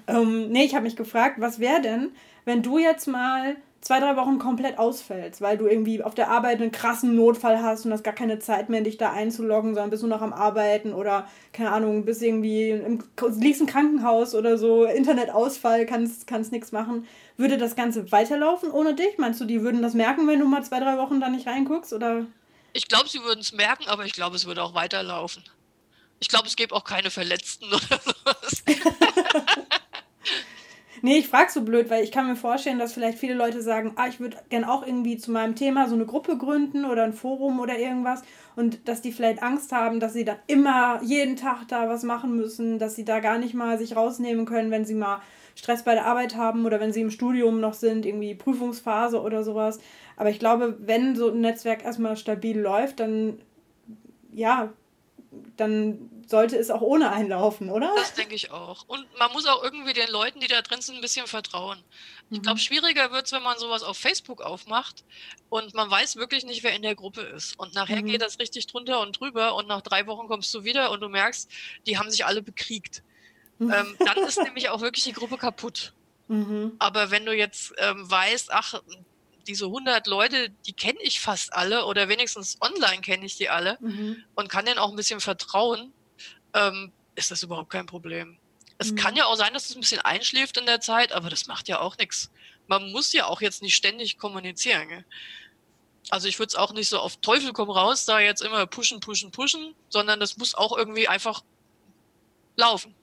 [0.07, 2.11] Ähm, nee, ich habe mich gefragt, was wäre denn,
[2.45, 6.61] wenn du jetzt mal zwei, drei Wochen komplett ausfällst, weil du irgendwie auf der Arbeit
[6.61, 10.03] einen krassen Notfall hast und hast gar keine Zeit mehr, dich da einzuloggen, sondern bist
[10.03, 13.03] nur noch am Arbeiten oder, keine Ahnung, bist irgendwie im,
[13.39, 17.05] liegst im Krankenhaus oder so, Internetausfall, kannst, kannst nichts machen.
[17.35, 19.17] Würde das Ganze weiterlaufen ohne dich?
[19.17, 21.91] Meinst du, die würden das merken, wenn du mal zwei, drei Wochen da nicht reinguckst?
[21.91, 22.25] Oder?
[22.71, 25.43] Ich glaube, sie würden es merken, aber ich glaube, es würde auch weiterlaufen.
[26.21, 28.63] Ich glaube, es gäbe auch keine Verletzten oder sowas.
[31.01, 33.93] nee, ich frage so blöd, weil ich kann mir vorstellen, dass vielleicht viele Leute sagen,
[33.95, 37.13] ah, ich würde gerne auch irgendwie zu meinem Thema so eine Gruppe gründen oder ein
[37.13, 38.21] Forum oder irgendwas
[38.55, 42.35] und dass die vielleicht Angst haben, dass sie dann immer jeden Tag da was machen
[42.35, 45.21] müssen, dass sie da gar nicht mal sich rausnehmen können, wenn sie mal
[45.55, 49.43] Stress bei der Arbeit haben oder wenn sie im Studium noch sind, irgendwie Prüfungsphase oder
[49.43, 49.79] sowas.
[50.17, 53.39] Aber ich glaube, wenn so ein Netzwerk erstmal stabil läuft, dann
[54.31, 54.71] ja,
[55.55, 57.91] dann sollte es auch ohne einlaufen, oder?
[57.95, 58.83] Das denke ich auch.
[58.87, 61.79] Und man muss auch irgendwie den Leuten, die da drin sind, ein bisschen vertrauen.
[62.29, 62.41] Ich mhm.
[62.43, 65.05] glaube, schwieriger wird es, wenn man sowas auf Facebook aufmacht
[65.49, 67.57] und man weiß wirklich nicht, wer in der Gruppe ist.
[67.57, 68.07] Und nachher mhm.
[68.07, 71.07] geht das richtig drunter und drüber und nach drei Wochen kommst du wieder und du
[71.07, 71.49] merkst,
[71.87, 73.03] die haben sich alle bekriegt.
[73.59, 73.71] Mhm.
[73.71, 75.93] Ähm, dann ist nämlich auch wirklich die Gruppe kaputt.
[76.27, 76.77] Mhm.
[76.79, 78.81] Aber wenn du jetzt ähm, weißt, ach,
[79.47, 83.77] diese 100 Leute, die kenne ich fast alle oder wenigstens online kenne ich die alle
[83.79, 84.23] mhm.
[84.35, 85.93] und kann denen auch ein bisschen vertrauen,
[86.53, 88.37] ähm, ist das überhaupt kein Problem.
[88.77, 88.95] Es mhm.
[88.95, 91.67] kann ja auch sein, dass es ein bisschen einschläft in der Zeit, aber das macht
[91.67, 92.31] ja auch nichts.
[92.67, 94.87] Man muss ja auch jetzt nicht ständig kommunizieren.
[94.87, 95.05] Gell?
[96.09, 98.99] Also ich würde es auch nicht so auf Teufel komm raus, da jetzt immer pushen,
[98.99, 101.43] pushen, pushen, sondern das muss auch irgendwie einfach
[102.55, 102.95] laufen.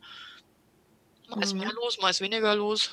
[1.29, 1.77] Mal ist mehr mhm.
[1.77, 2.91] los, mal ist weniger los.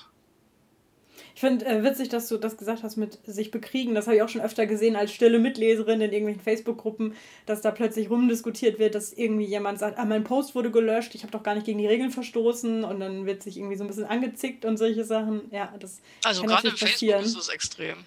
[1.36, 3.93] Ich finde äh, witzig, dass du das gesagt hast mit sich bekriegen.
[3.93, 7.13] Das habe ich auch schon öfter gesehen als stille Mitleserin in irgendwelchen Facebook-Gruppen,
[7.45, 11.24] dass da plötzlich rumdiskutiert wird, dass irgendwie jemand sagt, ah, mein Post wurde gelöscht, ich
[11.24, 13.88] habe doch gar nicht gegen die Regeln verstoßen und dann wird sich irgendwie so ein
[13.88, 15.41] bisschen angezickt und solche Sachen.
[15.52, 17.98] Ja, das Also kann gerade im natürlich Facebook ist es extrem.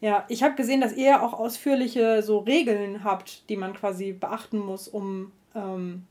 [0.00, 4.58] Ja, ich habe gesehen, dass ihr auch ausführliche so Regeln habt, die man quasi beachten
[4.58, 6.04] muss, um, ähm,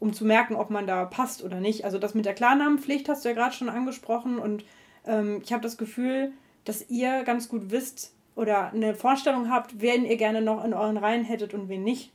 [0.00, 1.84] um zu merken, ob man da passt oder nicht.
[1.84, 4.64] Also das mit der Klarnamenpflicht hast du ja gerade schon angesprochen und
[5.06, 6.32] ähm, ich habe das Gefühl,
[6.64, 10.96] dass ihr ganz gut wisst oder eine Vorstellung habt, wen ihr gerne noch in euren
[10.96, 12.10] Reihen hättet und wen nicht.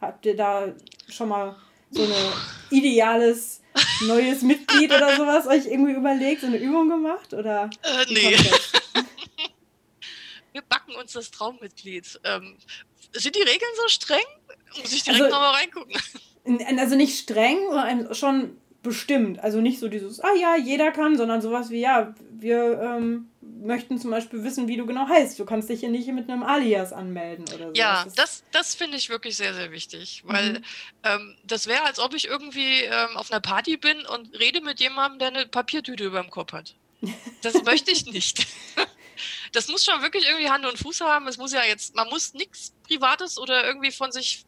[0.00, 0.72] Habt ihr da
[1.08, 1.56] schon mal
[1.90, 2.10] so ein
[2.70, 3.60] ideales
[4.06, 7.34] neues Mitglied oder sowas euch irgendwie überlegt, so eine Übung gemacht?
[7.34, 8.36] Oder Äh, nee.
[10.52, 12.20] Wir backen uns das Traummitglied.
[12.24, 12.56] Ähm,
[13.12, 14.24] sind die Regeln so streng?
[14.80, 15.94] Muss ich direkt Also- nochmal reingucken.
[16.78, 19.40] Also nicht streng, sondern schon bestimmt.
[19.40, 23.98] Also nicht so dieses, ah ja, jeder kann, sondern sowas wie, ja, wir ähm, möchten
[23.98, 25.38] zum Beispiel wissen, wie du genau heißt.
[25.38, 27.74] Du kannst dich hier nicht mit einem Alias anmelden oder so.
[27.74, 30.64] Ja, das, das finde ich wirklich sehr, sehr wichtig, weil Mhm.
[31.04, 34.80] ähm, das wäre, als ob ich irgendwie ähm, auf einer Party bin und rede mit
[34.80, 36.74] jemandem, der eine Papiertüte über dem Kopf hat.
[37.42, 38.46] Das möchte ich nicht.
[39.52, 41.26] Das muss schon wirklich irgendwie Hand und Fuß haben.
[41.28, 44.44] Es muss ja jetzt, man muss nichts Privates oder irgendwie von sich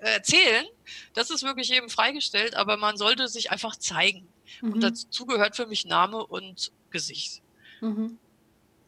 [0.00, 0.66] erzählen.
[1.14, 4.28] Das ist wirklich jedem freigestellt, aber man sollte sich einfach zeigen.
[4.62, 4.80] Und Mhm.
[4.80, 7.42] dazu gehört für mich Name und Gesicht.
[7.80, 8.18] Mhm.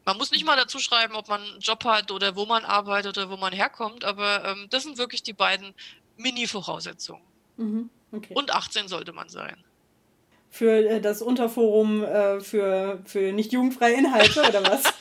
[0.05, 3.17] Man muss nicht mal dazu schreiben, ob man einen Job hat oder wo man arbeitet
[3.17, 5.75] oder wo man herkommt, aber ähm, das sind wirklich die beiden
[6.17, 7.21] Mini-Voraussetzungen.
[7.57, 7.89] Mhm.
[8.11, 8.33] Okay.
[8.33, 9.63] Und 18 sollte man sein.
[10.49, 14.81] für äh, das Unterforum äh, für, für nicht jugendfreie Inhalte oder was?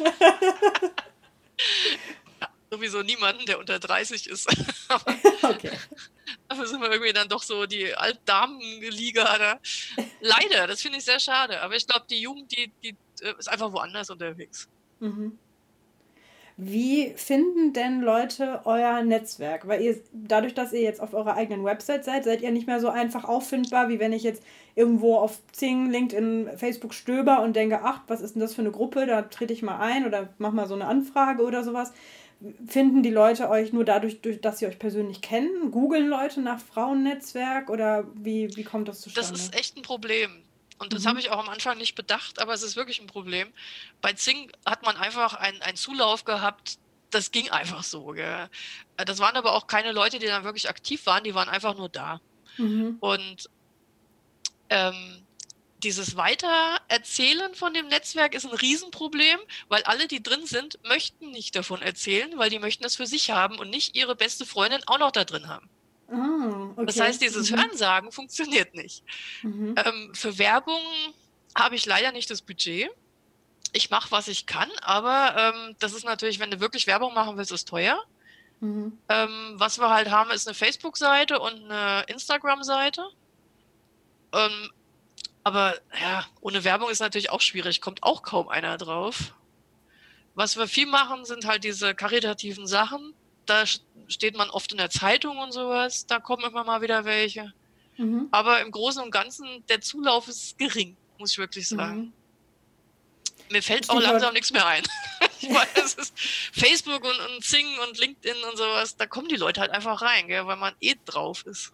[2.79, 4.49] Sowieso niemanden, der unter 30 ist.
[5.43, 5.73] okay.
[6.49, 9.61] Dafür sind wir irgendwie dann doch so die Altdamenliga da.
[10.21, 11.61] Leider, das finde ich sehr schade.
[11.61, 14.69] Aber ich glaube, die Jugend, die, die äh, ist einfach woanders unterwegs.
[15.01, 15.37] Mhm.
[16.57, 19.67] Wie finden denn Leute euer Netzwerk?
[19.69, 22.81] Weil ihr, dadurch, dass ihr jetzt auf eurer eigenen Website seid, seid ihr nicht mehr
[22.81, 24.43] so einfach auffindbar, wie wenn ich jetzt
[24.75, 28.73] irgendwo auf Zing, LinkedIn, Facebook stöber und denke, ach, was ist denn das für eine
[28.73, 29.07] Gruppe?
[29.07, 31.93] Da trete ich mal ein oder mach mal so eine Anfrage oder sowas.
[32.67, 35.71] Finden die Leute euch nur dadurch, durch, dass sie euch persönlich kennen?
[35.73, 39.31] Googeln Leute nach Frauennetzwerk oder wie, wie kommt das zustande?
[39.33, 40.43] Das ist echt ein Problem.
[40.79, 41.09] Und das Mhm.
[41.09, 43.49] habe ich auch am Anfang nicht bedacht, aber es ist wirklich ein Problem.
[44.01, 46.79] Bei Zing hat man einfach einen, einen Zulauf gehabt,
[47.11, 48.07] das ging einfach so.
[48.09, 48.49] Gell?
[48.97, 51.77] Äh, Das waren aber auch keine Leute, die dann wirklich aktiv waren, die waren einfach
[51.77, 52.21] nur da.
[52.59, 52.99] mhm.
[53.01, 53.51] Und
[54.71, 55.27] ähm,
[55.83, 59.39] dieses Weitererzählen von dem Netzwerk ist ein Riesenproblem,
[59.69, 63.31] weil alle, die drin sind, möchten nicht davon erzählen, weil die möchten das für sich
[63.31, 65.69] haben und nicht ihre beste Freundin auch noch da drin haben.
[66.11, 66.87] Ah, okay.
[66.87, 67.57] Das heißt, dieses mhm.
[67.57, 69.05] Hörensagen funktioniert nicht.
[69.43, 69.75] Mhm.
[69.77, 70.81] Ähm, für Werbung
[71.55, 72.91] habe ich leider nicht das Budget.
[73.73, 77.37] Ich mache, was ich kann, aber ähm, das ist natürlich, wenn du wirklich Werbung machen
[77.37, 78.03] willst, ist teuer.
[78.61, 78.99] Mhm.
[79.09, 83.05] Ähm, was wir halt haben, ist eine Facebook-Seite und eine Instagram-Seite.
[84.33, 84.71] Ähm,
[85.45, 89.35] aber ja, ohne Werbung ist natürlich auch schwierig, kommt auch kaum einer drauf.
[90.35, 93.15] Was wir viel machen, sind halt diese karitativen Sachen.
[93.47, 93.65] Da
[94.09, 96.07] steht man oft in der Zeitung und sowas.
[96.07, 97.53] Da kommen immer mal wieder welche.
[97.97, 98.29] Mhm.
[98.31, 101.99] Aber im Großen und Ganzen, der Zulauf ist gering, muss ich wirklich sagen.
[101.99, 102.13] Mhm.
[103.51, 104.83] Mir fällt auch Stichwort- langsam nichts mehr ein.
[105.41, 106.13] ich meine, es ist
[106.53, 110.29] Facebook und, und Zing und LinkedIn und sowas, da kommen die Leute halt einfach rein,
[110.29, 111.73] gell, weil man eh drauf ist.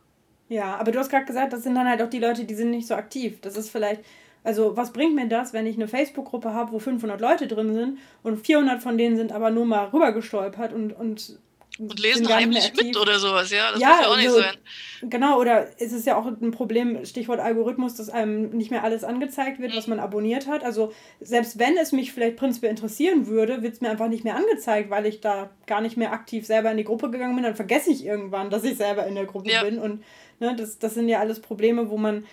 [0.48, 2.70] Ja, aber du hast gerade gesagt, das sind dann halt auch die Leute, die sind
[2.70, 3.40] nicht so aktiv.
[3.40, 4.02] Das ist vielleicht,
[4.42, 7.98] also was bringt mir das, wenn ich eine Facebook-Gruppe habe, wo 500 Leute drin sind
[8.22, 11.38] und 400 von denen sind aber nur mal rübergestolpert und und
[11.76, 14.54] Und lesen heimlich mit oder sowas, ja, das Ja, muss ja auch nicht also- sein.
[15.10, 19.02] Genau, oder es ist ja auch ein Problem, Stichwort Algorithmus, dass einem nicht mehr alles
[19.02, 19.96] angezeigt wird, was Mhm.
[19.96, 20.62] man abonniert hat.
[20.62, 24.36] Also selbst wenn es mich vielleicht prinzipiell interessieren würde, wird es mir einfach nicht mehr
[24.36, 27.42] angezeigt, weil ich da gar nicht mehr aktiv selber in die Gruppe gegangen bin.
[27.44, 29.64] Dann vergesse ich irgendwann, dass ich selber in der Gruppe Ja.
[29.64, 29.78] bin.
[29.80, 30.04] Und
[30.40, 32.26] ne, das, das sind ja alles Probleme, wo man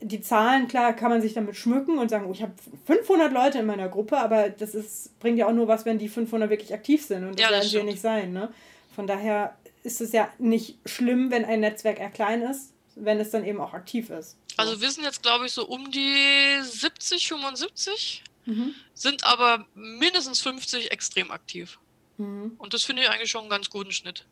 [0.00, 2.52] die Zahlen, klar, kann man sich damit schmücken und sagen, oh, ich habe
[2.86, 6.08] 500 Leute in meiner Gruppe, aber das ist, bringt ja auch nur was, wenn die
[6.08, 7.24] 500 wirklich aktiv sind.
[7.24, 8.32] Und das Ja, das werden sie ja nicht sein.
[8.32, 8.52] Ne?
[8.94, 13.30] Von daher ist es ja nicht schlimm, wenn ein Netzwerk eher klein ist, wenn es
[13.30, 14.36] dann eben auch aktiv ist.
[14.48, 14.56] So.
[14.56, 18.74] Also wir sind jetzt, glaube ich, so um die 70, 75, mhm.
[18.94, 21.78] sind aber mindestens 50 extrem aktiv.
[22.16, 22.54] Mhm.
[22.58, 24.24] Und das finde ich eigentlich schon einen ganz guten Schnitt.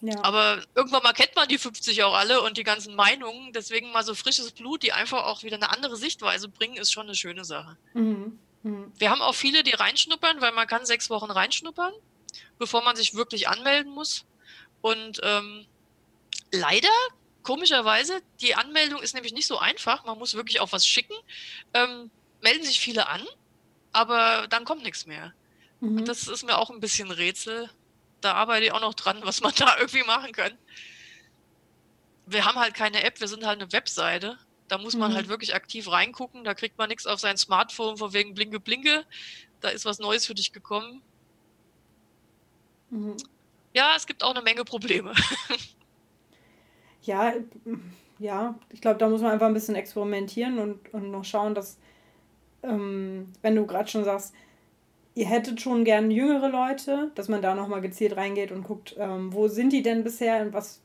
[0.00, 0.22] Ja.
[0.22, 3.52] Aber irgendwann mal kennt man die 50 auch alle und die ganzen Meinungen.
[3.52, 7.06] Deswegen mal so frisches Blut, die einfach auch wieder eine andere Sichtweise bringen, ist schon
[7.06, 7.76] eine schöne Sache.
[7.94, 8.38] Mhm.
[8.62, 8.92] Mhm.
[8.98, 11.92] Wir haben auch viele, die reinschnuppern, weil man kann sechs Wochen reinschnuppern,
[12.58, 14.24] bevor man sich wirklich anmelden muss.
[14.80, 15.66] Und ähm,
[16.52, 16.88] leider,
[17.42, 20.04] komischerweise, die Anmeldung ist nämlich nicht so einfach.
[20.04, 21.14] Man muss wirklich auch was schicken.
[21.74, 23.26] Ähm, melden sich viele an
[23.92, 25.32] aber dann kommt nichts mehr.
[25.80, 26.04] Mhm.
[26.04, 27.70] Das ist mir auch ein bisschen Rätsel.
[28.20, 30.52] Da arbeite ich auch noch dran, was man da irgendwie machen kann.
[32.26, 34.38] Wir haben halt keine App, wir sind halt eine Webseite.
[34.68, 35.16] Da muss man mhm.
[35.16, 36.44] halt wirklich aktiv reingucken.
[36.44, 39.04] Da kriegt man nichts auf sein Smartphone von wegen Blinke Blinke.
[39.60, 41.02] Da ist was Neues für dich gekommen.
[42.90, 43.16] Mhm.
[43.74, 45.12] Ja, es gibt auch eine Menge Probleme.
[47.02, 47.34] ja,
[48.18, 51.78] ja, ich glaube, da muss man einfach ein bisschen experimentieren und, und noch schauen, dass,
[52.62, 54.34] ähm, wenn du gerade schon sagst,
[55.14, 59.32] ihr hättet schon gern jüngere Leute, dass man da nochmal gezielt reingeht und guckt, ähm,
[59.32, 60.80] wo sind die denn bisher und was,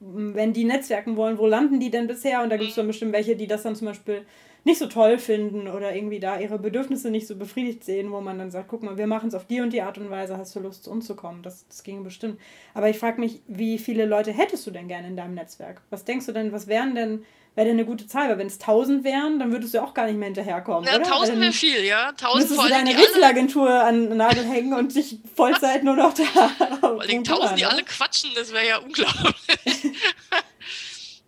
[0.00, 2.42] wenn die Netzwerken wollen, wo landen die denn bisher?
[2.42, 4.24] Und da gibt es dann bestimmt welche, die das dann zum Beispiel
[4.64, 8.38] nicht so toll finden oder irgendwie da ihre Bedürfnisse nicht so befriedigt sehen, wo man
[8.38, 10.54] dann sagt, guck mal, wir machen es auf die und die Art und Weise, hast
[10.56, 11.42] du Lust zu uns zu kommen?
[11.42, 12.38] Das, das ginge bestimmt.
[12.74, 15.80] Aber ich frage mich, wie viele Leute hättest du denn gerne in deinem Netzwerk?
[15.90, 17.24] Was denkst du denn, was wären denn,
[17.58, 18.28] wäre eine gute Zahl?
[18.28, 21.04] Weil wenn es tausend wären, dann würdest du auch gar nicht mehr hinterherkommen, ja, oder?
[21.04, 22.12] tausend wäre viel, ja.
[22.12, 26.14] Tausend vor allem du deine Rätselagentur an den Nagel hängen und dich Vollzeit nur noch
[26.14, 26.24] da
[26.80, 29.34] Vor allem tausend, die alle quatschen, das wäre ja unglaublich.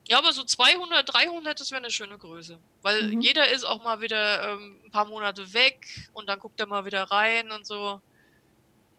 [0.08, 2.58] Ja, aber so 200, 300, das wäre eine schöne Größe.
[2.82, 3.20] Weil mhm.
[3.20, 6.84] jeder ist auch mal wieder ähm, ein paar Monate weg und dann guckt er mal
[6.84, 8.00] wieder rein und so.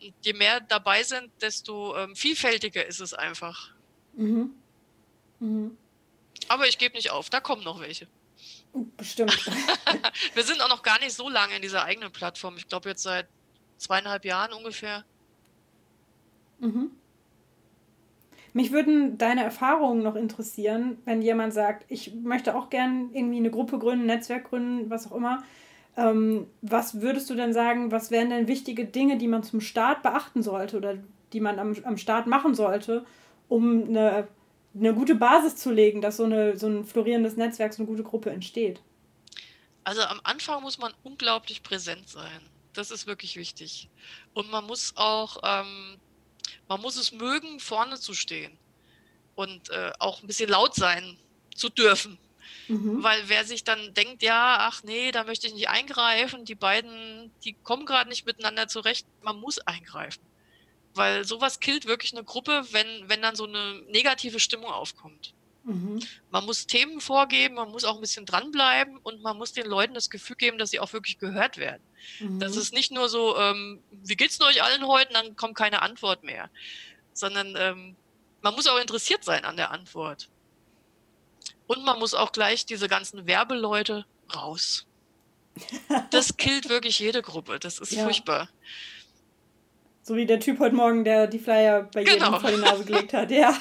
[0.01, 3.71] Und je mehr dabei sind, desto ähm, vielfältiger ist es einfach.
[4.13, 4.51] Mhm.
[5.41, 5.77] Mhm.
[6.51, 8.07] Aber ich gebe nicht auf, da kommen noch welche.
[8.97, 9.31] Bestimmt.
[10.33, 12.57] Wir sind auch noch gar nicht so lange in dieser eigenen Plattform.
[12.57, 13.29] Ich glaube jetzt seit
[13.77, 15.05] zweieinhalb Jahren ungefähr.
[16.59, 16.91] Mhm.
[18.51, 23.49] Mich würden deine Erfahrungen noch interessieren, wenn jemand sagt, ich möchte auch gern irgendwie eine
[23.49, 25.45] Gruppe gründen, ein Netzwerk gründen, was auch immer.
[25.95, 30.03] Ähm, was würdest du denn sagen, was wären denn wichtige Dinge, die man zum Start
[30.03, 30.97] beachten sollte oder
[31.31, 33.05] die man am, am Start machen sollte,
[33.47, 34.27] um eine,
[34.73, 38.03] eine gute Basis zu legen, dass so, eine, so ein florierendes Netzwerk, so eine gute
[38.03, 38.81] Gruppe entsteht?
[39.83, 42.41] Also am Anfang muss man unglaublich präsent sein.
[42.73, 43.89] Das ist wirklich wichtig.
[44.33, 45.99] Und man muss auch ähm,
[46.71, 48.57] man muss es mögen, vorne zu stehen
[49.35, 51.17] und äh, auch ein bisschen laut sein
[51.53, 52.17] zu dürfen.
[52.69, 53.03] Mhm.
[53.03, 57.29] Weil wer sich dann denkt, ja, ach nee, da möchte ich nicht eingreifen, die beiden,
[57.43, 60.21] die kommen gerade nicht miteinander zurecht, man muss eingreifen.
[60.93, 65.33] Weil sowas killt wirklich eine Gruppe, wenn, wenn dann so eine negative Stimmung aufkommt.
[65.63, 65.99] Mhm.
[66.31, 69.93] Man muss Themen vorgeben, man muss auch ein bisschen dranbleiben und man muss den Leuten
[69.93, 71.83] das Gefühl geben, dass sie auch wirklich gehört werden.
[72.19, 72.39] Mhm.
[72.39, 75.81] Das ist nicht nur so, ähm, wie geht's denn euch allen heute, dann kommt keine
[75.81, 76.49] Antwort mehr.
[77.13, 77.95] Sondern ähm,
[78.41, 80.29] man muss auch interessiert sein an der Antwort.
[81.67, 84.85] Und man muss auch gleich diese ganzen Werbeleute raus.
[86.09, 87.59] Das killt wirklich jede Gruppe.
[87.59, 88.03] Das ist ja.
[88.03, 88.49] furchtbar.
[90.11, 92.37] So wie der Typ heute Morgen, der die Flyer bei jedem genau.
[92.37, 93.57] vor die Nase gelegt hat, ja.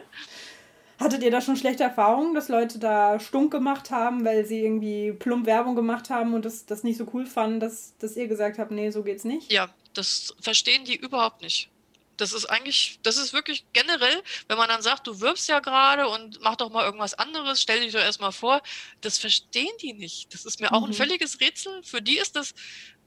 [0.98, 5.12] Hattet ihr da schon schlechte Erfahrungen, dass Leute da stunk gemacht haben, weil sie irgendwie
[5.12, 8.58] plump Werbung gemacht haben und das, das nicht so cool fanden, dass, dass ihr gesagt
[8.58, 9.52] habt, nee, so geht's nicht?
[9.52, 11.68] Ja, das verstehen die überhaupt nicht.
[12.16, 16.08] Das ist eigentlich, das ist wirklich generell, wenn man dann sagt, du wirbst ja gerade
[16.08, 18.62] und mach doch mal irgendwas anderes, stell dich doch erstmal vor,
[19.02, 20.32] das verstehen die nicht.
[20.32, 20.92] Das ist mir auch mhm.
[20.92, 21.82] ein völliges Rätsel.
[21.82, 22.54] Für die ist das,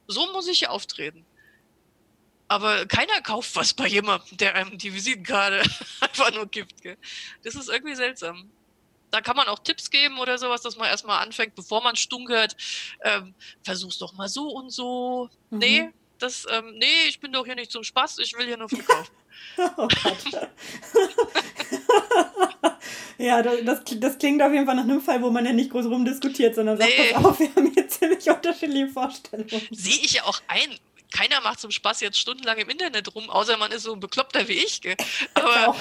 [0.05, 1.25] so muss ich hier auftreten.
[2.47, 5.61] Aber keiner kauft was bei jemandem, der einem die Visitenkarte
[5.99, 6.81] einfach nur gibt.
[6.81, 6.97] Gell?
[7.43, 8.49] Das ist irgendwie seltsam.
[9.11, 12.55] Da kann man auch Tipps geben oder sowas, dass man erstmal anfängt, bevor man stunkert.
[13.03, 13.33] Ähm,
[13.63, 15.29] versuch's doch mal so und so.
[15.49, 15.57] Mhm.
[15.57, 18.69] Nee, das, ähm, nee, ich bin doch hier nicht zum Spaß, ich will hier nur
[18.69, 19.13] verkaufen.
[19.77, 19.87] oh
[23.17, 25.85] ja, das, das klingt auf jeden Fall nach einem Fall, wo man ja nicht groß
[25.85, 27.13] rumdiskutiert, sondern sagt, nee.
[27.13, 29.49] pass auf, wir haben hier ziemlich unterschiedliche Vorstellungen.
[29.71, 30.75] Sehe ich ja auch ein
[31.11, 34.47] keiner macht zum Spaß jetzt stundenlang im Internet rum, außer man ist so ein Bekloppter
[34.47, 34.81] wie ich.
[34.81, 34.95] Gell?
[35.33, 35.75] Aber,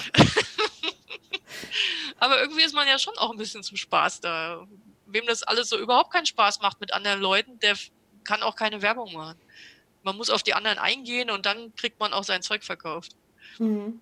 [2.19, 4.67] aber irgendwie ist man ja schon auch ein bisschen zum Spaß da.
[5.07, 7.77] Wem das alles so überhaupt keinen Spaß macht mit anderen Leuten, der
[8.25, 9.39] kann auch keine Werbung machen.
[10.03, 13.13] Man muss auf die anderen eingehen und dann kriegt man auch sein Zeug verkauft.
[13.59, 14.01] Mhm.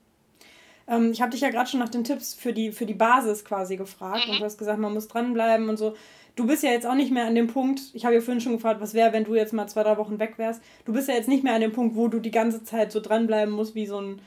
[0.87, 3.45] Ähm, ich habe dich ja gerade schon nach den Tipps für die, für die Basis
[3.45, 4.33] quasi gefragt mhm.
[4.33, 5.97] und du hast gesagt, man muss dranbleiben und so
[6.37, 8.53] du bist ja jetzt auch nicht mehr an dem Punkt, ich habe ja vorhin schon
[8.53, 10.63] gefragt, was wäre, wenn du jetzt mal zwei, drei Wochen weg wärst.
[10.85, 13.01] Du bist ja jetzt nicht mehr an dem Punkt, wo du die ganze Zeit so
[13.01, 14.21] dranbleiben musst wie so ein,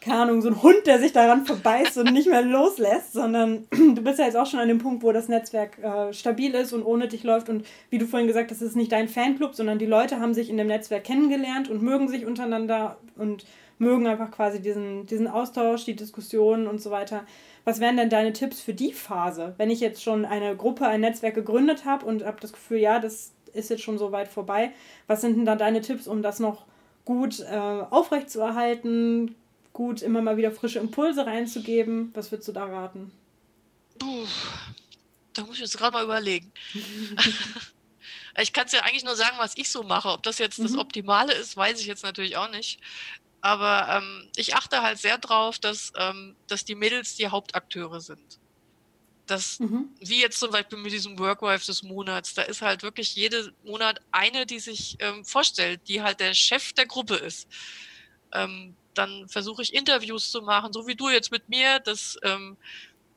[0.00, 4.02] keine Ahnung, so ein Hund, der sich daran verbeißt und nicht mehr loslässt, sondern du
[4.02, 6.84] bist ja jetzt auch schon an dem Punkt, wo das Netzwerk äh, stabil ist und
[6.84, 7.48] ohne dich läuft.
[7.48, 10.34] Und wie du vorhin gesagt hast, es ist nicht dein Fanclub, sondern die Leute haben
[10.34, 13.46] sich in dem Netzwerk kennengelernt und mögen sich untereinander und
[13.78, 17.24] mögen einfach quasi diesen, diesen Austausch, die Diskussionen und so weiter.
[17.64, 21.00] Was wären denn deine Tipps für die Phase, wenn ich jetzt schon eine Gruppe, ein
[21.00, 24.70] Netzwerk gegründet habe und habe das Gefühl, ja, das ist jetzt schon so weit vorbei.
[25.08, 26.64] Was sind denn da deine Tipps, um das noch
[27.04, 29.34] gut äh, aufrechtzuerhalten,
[29.76, 32.10] gut immer mal wieder frische Impulse reinzugeben?
[32.14, 33.12] Was würdest du da raten?
[33.98, 34.26] Puh,
[35.34, 36.50] da muss ich jetzt gerade mal überlegen.
[38.38, 40.10] Ich kann es ja eigentlich nur sagen, was ich so mache.
[40.10, 40.64] Ob das jetzt mhm.
[40.64, 42.78] das Optimale ist, weiß ich jetzt natürlich auch nicht.
[43.40, 48.38] Aber ähm, ich achte halt sehr drauf, dass, ähm, dass die Mädels die Hauptakteure sind.
[49.26, 49.88] Das, mhm.
[50.00, 54.02] wie jetzt zum Beispiel mit diesem Workwife des Monats, da ist halt wirklich jeden Monat
[54.12, 57.48] eine, die sich ähm, vorstellt, die halt der Chef der Gruppe ist.
[58.34, 62.56] Ähm, dann versuche ich Interviews zu machen, so wie du jetzt mit mir, dass, ähm,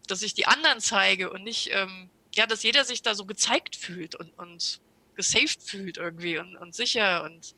[0.08, 3.76] dass ich die anderen zeige und nicht, ähm, ja, dass jeder sich da so gezeigt
[3.76, 4.82] fühlt und, und
[5.16, 7.56] gesaved fühlt irgendwie und, und sicher und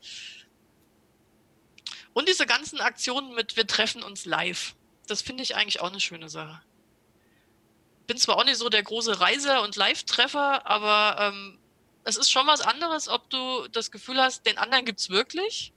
[2.14, 4.74] und diese ganzen Aktionen mit wir treffen uns live.
[5.06, 6.60] Das finde ich eigentlich auch eine schöne Sache.
[8.06, 11.58] Bin zwar auch nicht so der große Reiser und Live-Treffer, aber ähm,
[12.04, 15.72] es ist schon was anderes, ob du das Gefühl hast, den anderen gibt es wirklich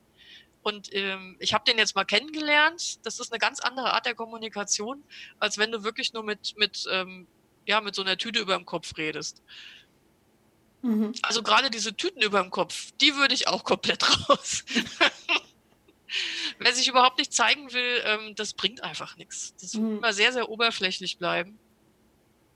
[0.66, 3.06] und ähm, ich habe den jetzt mal kennengelernt.
[3.06, 5.04] Das ist eine ganz andere Art der Kommunikation,
[5.38, 7.28] als wenn du wirklich nur mit, mit, ähm,
[7.68, 9.44] ja, mit so einer Tüte über dem Kopf redest.
[10.82, 11.14] Mhm.
[11.22, 14.66] Also gerade diese Tüten über dem Kopf, die würde ich auch komplett raus.
[16.58, 19.54] Wer sich überhaupt nicht zeigen will, ähm, das bringt einfach nichts.
[19.62, 19.84] Das mhm.
[19.84, 21.60] wird immer sehr, sehr oberflächlich bleiben.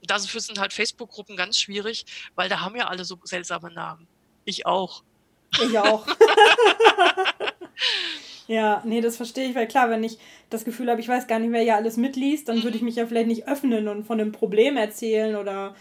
[0.02, 4.08] Dafür sind halt Facebook-Gruppen ganz schwierig, weil da haben ja alle so seltsame Namen.
[4.44, 5.04] Ich auch.
[5.62, 6.08] Ich auch.
[8.50, 10.18] Ja, nee, das verstehe ich, weil klar, wenn ich
[10.50, 12.96] das Gefühl habe, ich weiß gar nicht, wer ja alles mitliest, dann würde ich mich
[12.96, 15.76] ja vielleicht nicht öffnen und von einem Problem erzählen oder,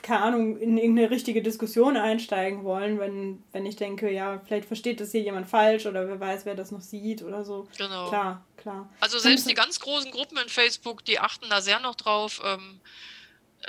[0.00, 5.00] keine Ahnung, in irgendeine richtige Diskussion einsteigen wollen, wenn, wenn ich denke, ja, vielleicht versteht
[5.00, 7.68] das hier jemand falsch oder wer weiß, wer das noch sieht oder so.
[7.76, 8.08] Genau.
[8.08, 8.88] Klar, klar.
[9.00, 12.80] Also selbst die ganz großen Gruppen in Facebook, die achten da sehr noch drauf, ähm,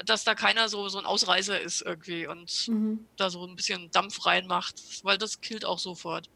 [0.06, 3.06] dass da keiner so, so ein Ausreißer ist irgendwie und mhm.
[3.18, 6.30] da so ein bisschen Dampf reinmacht, weil das killt auch sofort.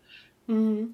[0.47, 0.93] Mhm.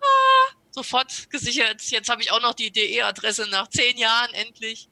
[0.00, 1.82] Ah, sofort gesichert.
[1.82, 4.88] Jetzt habe ich auch noch die DE-Adresse nach zehn Jahren endlich.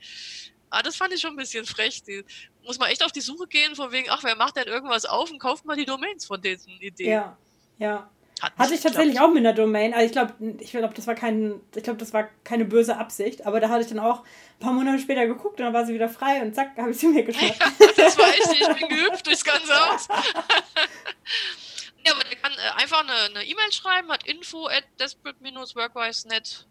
[0.71, 2.03] Ah, das fand ich schon ein bisschen frech.
[2.05, 2.25] Die,
[2.65, 5.31] muss man echt auf die Suche gehen, von wegen, ach, wer macht denn irgendwas auf
[5.31, 7.11] und kauft mal die Domains von diesen Ideen.
[7.11, 7.37] Ja,
[7.79, 8.11] ja.
[8.41, 9.31] Hat Hatte ich tatsächlich geklappt.
[9.31, 9.93] auch mit einer Domain.
[9.93, 13.45] Also ich glaube, ich glaube, das war kein, ich glaube, das war keine böse Absicht,
[13.45, 15.93] aber da hatte ich dann auch ein paar Monate später geguckt und dann war sie
[15.93, 17.61] wieder frei und zack, habe ich sie mir geschafft.
[17.97, 20.09] das war echt, ich bin gehüpft durchs ganze Haus.
[22.07, 26.67] ja, aber der kann äh, einfach eine E-Mail e schreiben, hat info at desperate-workwise.net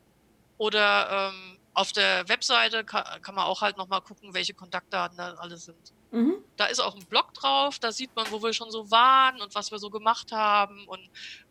[0.58, 5.36] oder ähm, auf der Webseite kann, kann man auch halt nochmal gucken, welche Kontaktdaten da
[5.36, 5.94] alle sind.
[6.12, 6.44] Mhm.
[6.58, 9.56] Da ist auch ein Blog drauf, da sieht man, wo wir schon so waren und
[9.56, 11.00] was wir so gemacht haben und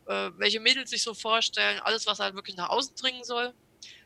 [0.07, 3.55] äh, welche Mädels sich so vorstellen, alles, was halt wirklich nach außen dringen soll.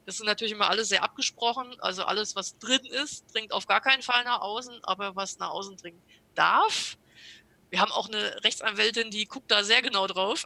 [0.07, 3.81] Das ist natürlich immer alles sehr abgesprochen, also alles, was drin ist, dringt auf gar
[3.81, 6.01] keinen Fall nach außen, aber was nach außen dringen
[6.37, 6.99] darf.
[7.71, 10.45] Wir haben auch eine Rechtsanwältin, die guckt da sehr genau drauf.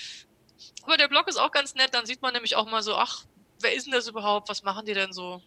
[0.82, 3.24] aber der Blog ist auch ganz nett, dann sieht man nämlich auch mal so, ach,
[3.60, 4.48] wer ist denn das überhaupt?
[4.48, 5.42] Was machen die denn so?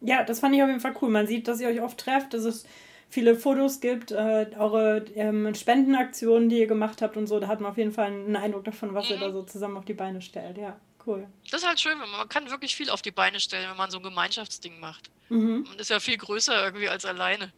[0.00, 1.10] Ja, das fand ich auf jeden Fall cool.
[1.10, 2.66] Man sieht, dass ihr euch oft trefft, dass es
[3.08, 7.38] viele Fotos gibt, äh, eure ähm, Spendenaktionen, die ihr gemacht habt und so.
[7.38, 9.14] Da hat man auf jeden Fall einen Eindruck davon, was mhm.
[9.14, 10.56] ihr da so zusammen auf die Beine stellt.
[10.56, 11.28] Ja, cool.
[11.50, 13.98] Das ist halt schön, man kann wirklich viel auf die Beine stellen, wenn man so
[13.98, 15.10] ein Gemeinschaftsding macht.
[15.28, 15.66] Mhm.
[15.68, 17.52] Man ist ja viel größer irgendwie als alleine.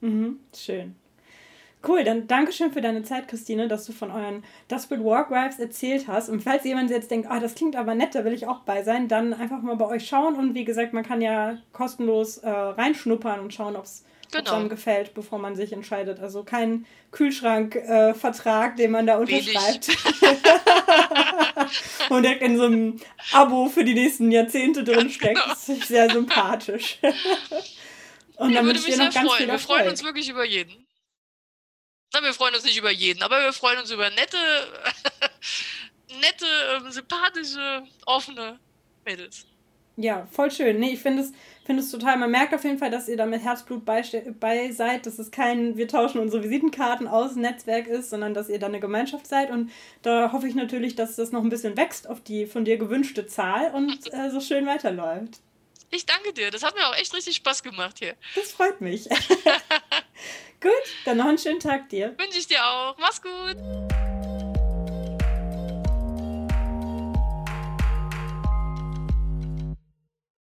[0.00, 0.96] Mhm, schön.
[1.86, 6.28] Cool, dann Dankeschön für deine Zeit, Christine, dass du von euren Desperate Wives erzählt hast.
[6.28, 8.82] Und falls jemand jetzt denkt, ah, das klingt aber nett, da will ich auch bei
[8.82, 10.34] sein, dann einfach mal bei euch schauen.
[10.34, 14.56] Und wie gesagt, man kann ja kostenlos äh, reinschnuppern und schauen, ob es genau.
[14.56, 16.20] einem gefällt, bevor man sich entscheidet.
[16.20, 19.88] Also kein Kühlschrankvertrag, äh, den man da unterschreibt.
[22.10, 23.00] und direkt in so einem
[23.32, 25.36] Abo für die nächsten Jahrzehnte drinsteckt.
[25.36, 25.48] Genau.
[25.48, 26.98] Das ist sehr sympathisch.
[28.36, 29.48] und ja, würde mich sehr freuen.
[29.48, 30.89] Wir freuen uns wirklich über jeden.
[32.12, 34.36] Na, wir freuen uns nicht über jeden, aber wir freuen uns über nette,
[36.20, 36.46] nette,
[36.76, 38.58] ähm, sympathische, offene
[39.04, 39.46] Mädels.
[39.96, 40.80] Ja, voll schön.
[40.80, 41.32] Nee, ich finde es,
[41.66, 44.02] find es total, man merkt auf jeden Fall, dass ihr da mit Herzblut bei,
[44.40, 48.58] bei seid, dass es kein, wir tauschen unsere Visitenkarten aus Netzwerk ist, sondern dass ihr
[48.58, 49.50] da eine Gemeinschaft seid.
[49.50, 49.70] Und
[50.02, 53.26] da hoffe ich natürlich, dass das noch ein bisschen wächst auf die von dir gewünschte
[53.26, 55.40] Zahl und äh, so schön weiterläuft.
[55.90, 56.50] Ich danke dir.
[56.50, 58.14] Das hat mir auch echt richtig Spaß gemacht hier.
[58.34, 59.08] Das freut mich.
[60.60, 60.72] gut,
[61.04, 62.16] dann noch einen schönen Tag dir.
[62.18, 62.96] Wünsche ich dir auch.
[62.98, 63.56] Mach's gut.